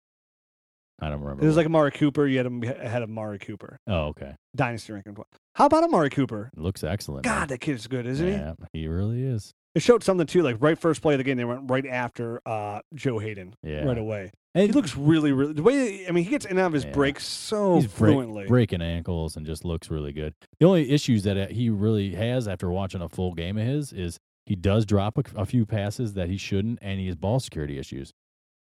[1.01, 1.43] I don't remember.
[1.43, 2.27] It was what- like Amari Cooper.
[2.27, 3.77] You had him ahead of Amari Cooper.
[3.87, 5.15] oh okay, Dynasty ranking.
[5.55, 6.49] How about Amari Cooper?
[6.55, 7.25] looks excellent.
[7.25, 7.33] man.
[7.39, 8.33] God, that kid is good, isn't he?
[8.33, 9.51] yeah, he really is.
[9.75, 10.41] It showed something too.
[10.41, 13.83] Like right first play of the game, they went right after uh, Joe Haden Yeah,
[13.85, 14.31] right away.
[14.55, 15.53] And He looks really, really.
[15.53, 16.91] The way I mean, he gets in and out of his Yeah.
[16.91, 18.47] breaks so he's break- fluently.
[18.47, 20.33] breaking ankles and just looks really good.
[20.59, 23.93] The only issues that uh, he really has after watching a full game of his
[23.93, 24.17] is
[24.49, 27.77] he does drop a, a few passes that he shouldn't, and he has ball security
[27.79, 28.11] issues.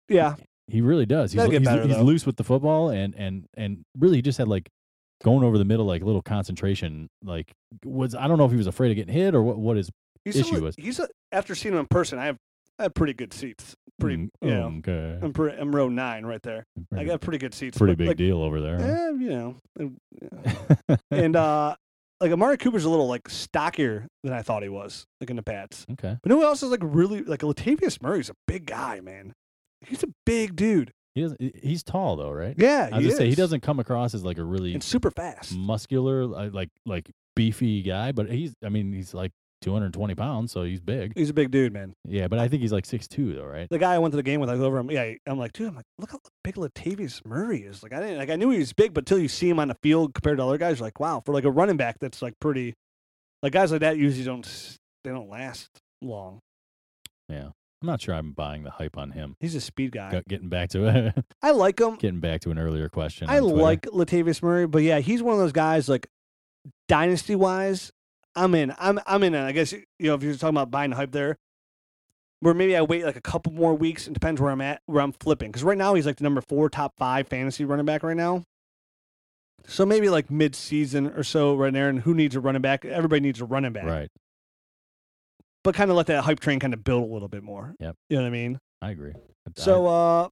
[0.09, 0.35] Yeah,
[0.68, 1.33] He really does.
[1.33, 4.47] He's, he's, better, he's loose with the football, and and and really he just had
[4.49, 4.68] like
[5.25, 7.09] going over the middle, like little concentration.
[7.25, 7.51] Like
[7.85, 9.91] was I don't know if he was afraid of getting hit or what what his
[10.25, 12.37] he's Issue a, was- he's a, after seeing him in person, I have
[12.79, 13.75] I have pretty good seats.
[14.01, 16.64] Pretty, Mm, you know, okay, I'm, pre- I'm row nine right there.
[16.97, 17.79] I got pretty good seats.
[17.79, 18.81] pretty big like, deal over there.
[18.81, 21.77] Eh, you know, and- and uh,
[22.23, 25.43] like Amari Cooper's a little like stockier than I thought he was, like in the
[25.43, 25.85] Pats.
[25.93, 29.33] okay, But who else is like really like Latavius Murray's a big guy, man.
[29.85, 30.93] He's a big dude.
[31.14, 31.29] He.
[31.62, 32.55] He's tall though, right?
[32.57, 35.11] Yeah, I was just say he doesn't come across as like a really and super
[35.11, 35.55] fast.
[35.55, 38.55] muscular, like like beefy guy, but he's.
[38.64, 39.33] I mean, he's like
[39.63, 41.13] 220 pounds, so he's big.
[41.17, 41.95] He's a big dude, man.
[42.07, 43.67] Yeah, but I think he's like six two though, right?
[43.71, 44.91] The guy I went to the game with, I was over him.
[44.91, 47.83] Yeah, I'm like, dude, I'm like, look how big Latavius Murray is.
[47.83, 49.69] Like, I didn't, like, I knew he was big, but till you see him on
[49.69, 52.21] the field compared to other guys, you're like, wow, for like a running back, that's
[52.21, 52.75] like pretty.
[53.43, 54.47] Like guys like that usually don't,
[55.03, 55.69] they don't last
[56.01, 56.39] long.
[57.29, 59.35] Yeah, I'm not sure I'm buying the hype on him.
[59.41, 60.13] He's a speed guy.
[60.13, 61.97] Go- Getting back to it, I like him.
[61.97, 63.29] getting back to an earlier question.
[63.29, 66.07] I like Latavius Murray, but yeah, he's one of those guys like
[66.89, 67.91] dynasty wise.
[68.35, 68.74] I'm in.
[68.78, 69.35] I'm I'm in.
[69.35, 69.43] it.
[69.45, 71.39] I guess you know if you're talking about buying the hype there,
[72.41, 74.07] where maybe I wait like a couple more weeks.
[74.09, 75.51] It depends where I'm at, where I'm flipping.
[75.51, 78.45] Because right now he's like the number four, top five fantasy running back right now.
[79.66, 81.89] So maybe like mid season or so right there.
[81.89, 82.85] And who needs a running back?
[82.85, 83.85] Everybody needs a running back.
[83.85, 84.11] right.
[85.64, 87.76] But kind of let that hype train kind of build a little bit more.
[87.78, 87.95] Yep.
[88.11, 88.59] You know what I mean?
[88.80, 89.12] I agree.
[89.57, 90.28] So, uh,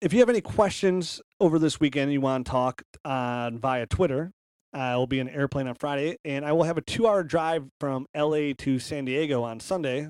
[0.00, 4.32] if you have any questions over this weekend, you want to talk on via Twitter,
[4.72, 7.64] I will be in an airplane on Friday, and I will have a two-hour drive
[7.80, 10.08] from LA to San Diego on Sunday.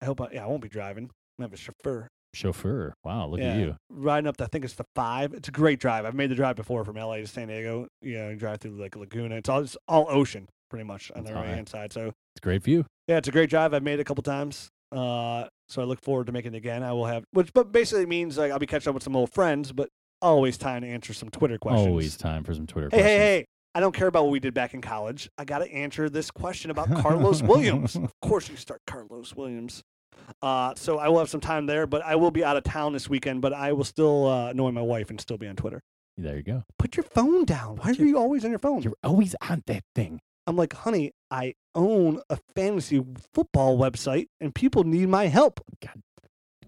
[0.00, 0.20] I hope.
[0.20, 1.10] I, yeah, I won't be driving.
[1.38, 2.08] I have a chauffeur.
[2.34, 2.92] chauffeur.
[3.04, 3.76] Wow, look yeah, at you.
[3.90, 4.36] riding up.
[4.38, 5.32] To, I think it's the five.
[5.34, 6.04] It's a great drive.
[6.04, 7.86] I've made the drive before from LA to San Diego.
[8.02, 9.36] You know, you drive through like Laguna.
[9.36, 11.54] It's all it's all ocean pretty much on the That's all right right.
[11.54, 11.92] hand side.
[11.92, 12.84] So It's a great view.
[13.06, 13.72] yeah, it's a great drive.
[13.72, 14.68] I've made it a couple times.
[14.92, 16.82] Uh, so I look forward to making it again.
[16.82, 19.32] I will have, which but basically means like I'll be catching up with some old
[19.32, 19.88] friends, but
[20.20, 21.86] always time to answer some Twitter questions.
[21.88, 23.08] Always time for some Twitter Hey, questions.
[23.10, 23.44] hey, hey!
[23.78, 25.30] I don't care about what we did back in college.
[25.38, 27.94] I got to answer this question about Carlos Williams.
[27.94, 29.84] Of course, you start Carlos Williams.
[30.42, 32.92] Uh, so I will have some time there, but I will be out of town
[32.92, 33.40] this weekend.
[33.40, 35.80] But I will still uh, annoy my wife and still be on Twitter.
[36.16, 36.64] There you go.
[36.76, 37.76] Put your phone down.
[37.76, 38.82] Why Put are you always on your phone?
[38.82, 40.18] You're always on that thing.
[40.48, 43.00] I'm like, honey, I own a fantasy
[43.32, 45.60] football website and people need my help.
[45.80, 46.02] God,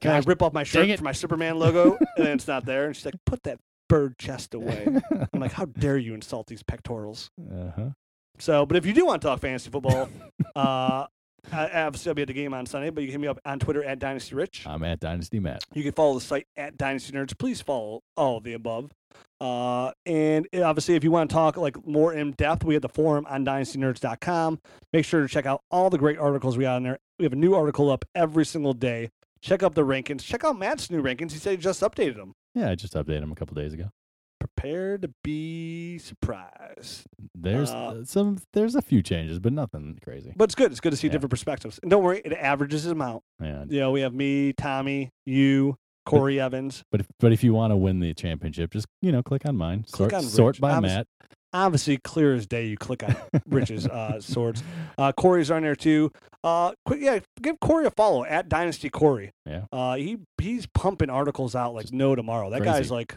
[0.00, 2.86] Can I rip off my shirt for my Superman logo and then it's not there?
[2.86, 3.58] And she's like, put that
[3.90, 4.86] bird chest away.
[5.34, 7.30] I'm like, how dare you insult these pectorals?
[7.38, 7.90] uh-huh.
[8.38, 10.08] So, but if you do want to talk fantasy football,
[10.56, 11.04] uh,
[11.52, 13.38] I obviously I'll be at the game on Sunday, but you can hit me up
[13.44, 14.66] on Twitter at Dynasty Rich.
[14.66, 15.64] I'm at Dynasty Matt.
[15.74, 17.36] You can follow the site at Dynasty Nerds.
[17.38, 18.92] Please follow all of the above.
[19.40, 22.88] Uh, and obviously, if you want to talk like more in depth, we have the
[22.88, 24.60] forum on dynastynerds.com.
[24.92, 26.98] Make sure to check out all the great articles we got on there.
[27.18, 29.10] We have a new article up every single day.
[29.42, 30.22] Check out the rankings.
[30.22, 31.32] Check out Matt's new rankings.
[31.32, 32.34] He said he just updated them.
[32.54, 33.90] Yeah, I just updated them a couple days ago.
[34.38, 37.04] Prepare to be surprised.
[37.34, 38.38] There's Uh, uh, some.
[38.54, 40.32] There's a few changes, but nothing crazy.
[40.34, 40.70] But it's good.
[40.70, 41.12] It's good to see Yeah.
[41.12, 41.78] different perspectives.
[41.82, 43.22] And don't worry, it averages them out.
[43.40, 45.76] Yeah, You know, we have me, Tommy, you,
[46.06, 46.84] Corey Evans.
[46.90, 49.56] but if, but if you want to win the championship, just you know, click on
[49.56, 49.84] mine.
[49.90, 51.06] Click Sort on sort by Matt.
[51.52, 54.62] Obviously, clear as day, you click on Rich's uh, swords.
[54.96, 56.12] Uh, Corey's on there too.
[56.44, 59.32] Uh, quick, yeah, give Corey a follow at Dynasty Corey.
[59.44, 59.64] Yeah.
[59.72, 62.50] Uh, he he's pumping articles out like Just no tomorrow.
[62.50, 63.16] That guy's like,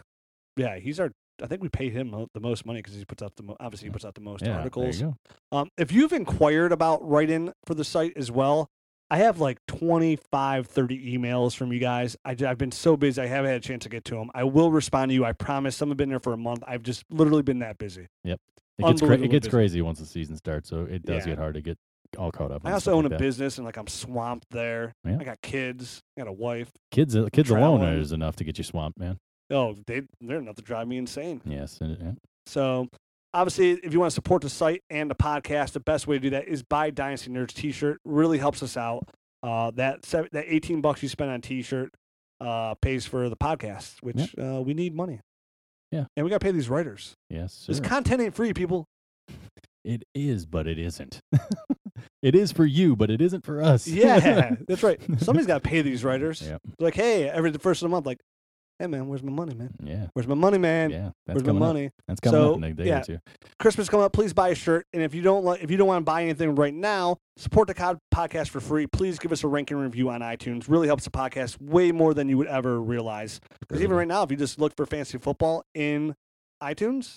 [0.56, 1.10] yeah, he's our.
[1.42, 3.88] I think we pay him the most money because he puts out the mo- obviously
[3.88, 5.00] he puts out the most Yeah, articles.
[5.00, 5.16] you.
[5.50, 8.68] Um, if you've inquired about writing for the site as well,
[9.14, 12.16] I have like 25, 30 emails from you guys.
[12.24, 14.28] I, have been so busy, I haven't had a chance to get to them.
[14.34, 15.24] I will respond to you.
[15.24, 15.76] I promise.
[15.76, 16.64] Some have been there for a month.
[16.66, 18.08] I've just literally been that busy.
[18.24, 18.40] It
[18.80, 19.50] gets cra- it gets busy.
[19.50, 21.26] crazy once the season starts, so it does Yeah.
[21.34, 21.78] get hard to get
[22.18, 22.62] all caught up.
[22.64, 23.18] I also own like a that.
[23.20, 24.92] business and like I'm swamped there.
[25.04, 25.18] Yeah.
[25.20, 26.00] I got kids.
[26.16, 26.72] I got a wife.
[26.90, 29.18] Kids, uh, kids alone is enough to get you swamped, man.
[29.48, 31.40] Oh, they they're enough to drive me insane.
[31.44, 32.14] Yes, yeah.
[32.46, 32.88] So
[33.34, 36.20] obviously, if you want to support the site and the podcast, the best way to
[36.20, 38.00] do that is buy Dynasty Nerds T-shirt.
[38.04, 39.06] Really helps us out.
[39.42, 41.92] Uh, that sev- that eighteen bucks you spend on T-shirt
[42.40, 45.20] uh, pays for the podcast, which uh, we need money.
[45.92, 46.06] Yeah.
[46.16, 47.14] and we got to pay these writers.
[47.30, 48.84] yes, This content ain't free, people.
[49.84, 51.20] It is, but it isn't.
[52.22, 53.86] it is for you, but it isn't for us.
[53.86, 54.98] Yeah, that's right.
[55.18, 56.42] Somebody's got to pay these writers.
[56.42, 56.60] Yep.
[56.80, 58.18] Like, hey, every the first of the month, like,
[58.84, 59.74] hey man, where's my money, man?
[59.82, 60.90] Yeah, Where's my money, man?
[60.90, 61.10] yeah.
[61.26, 61.68] That's where's my coming up.
[61.68, 61.90] money?
[62.06, 63.02] That's coming So, up in a day yeah.
[63.58, 64.86] Christmas coming up, please buy a shirt.
[64.92, 67.68] And if you don't like, if you don't want to buy anything right now, support
[67.68, 68.86] the co- podcast for free.
[68.86, 70.68] Please give us a ranking review on iTunes.
[70.68, 73.40] Really helps the podcast way more than you would ever realize.
[73.60, 76.14] Because even right now, if you just look for fantasy football in
[76.62, 77.16] iTunes,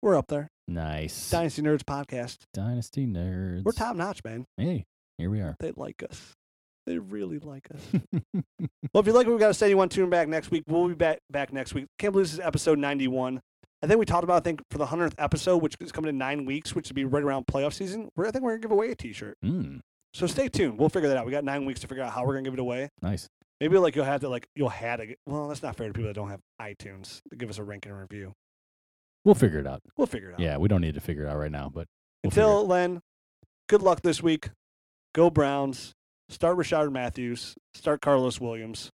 [0.00, 0.48] we're up there.
[0.66, 1.30] Nice.
[1.30, 2.38] Dynasty Nerds podcast.
[2.54, 3.64] Dynasty nerds.
[3.64, 4.46] We're top notch, man.
[4.56, 4.86] Hey,
[5.18, 5.56] here we are.
[5.60, 6.32] They like us.
[6.86, 7.80] They really like us.
[8.92, 10.50] well, if you like what we've got to say, you want to tune back next
[10.50, 10.64] week.
[10.66, 11.86] We'll be back back next week.
[11.98, 13.40] Can't believe this is episode ninety one.
[13.82, 14.36] I think we talked about.
[14.36, 17.04] I think for the hundredth episode, which is coming in nine weeks, which would be
[17.04, 18.08] right around playoff season.
[18.16, 19.36] We're, I think we're gonna give away a T-shirt.
[19.44, 19.80] Mm,
[20.14, 20.78] So stay tuned.
[20.78, 21.26] We'll figure that out.
[21.26, 22.88] We got nine weeks to figure out how we're gonna give it away.
[23.00, 23.28] nice.
[23.60, 25.06] Maybe like you'll have to like you'll have to.
[25.06, 27.62] Get, well, that's not fair to people that don't have iTunes to give us a
[27.64, 28.32] ranking and review.
[29.24, 29.82] We'll figure it out.
[29.96, 30.40] We'll figure it out.
[30.40, 31.86] Yeah, we don't need to figure it out right now, but
[32.24, 33.00] we'll Until then,
[33.68, 34.50] good luck this week.
[35.14, 35.92] Go Browns.
[36.28, 37.54] Start Rishard Matthews.
[37.74, 38.90] Start Carlos Williams.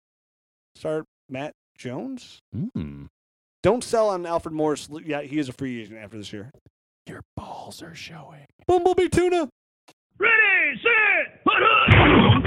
[0.75, 2.39] Start Matt Jones.
[2.53, 3.07] Hmm.
[3.63, 4.89] Don't sell on Alfred Morris.
[5.05, 6.51] Yeah, he is a free agent after this year.
[7.09, 8.47] Your balls are showing.
[8.67, 9.49] Bumblebee tuna.
[10.19, 11.53] Ready, set, put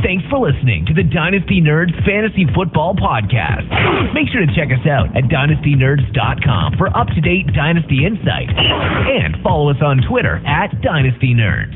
[0.03, 3.67] Thanks for listening to the Dynasty Nerds Fantasy Football Podcast.
[4.13, 9.35] Make sure to check us out at dynastynerds.com for up to date Dynasty insight and
[9.43, 11.75] follow us on Twitter at Dynasty Nerds.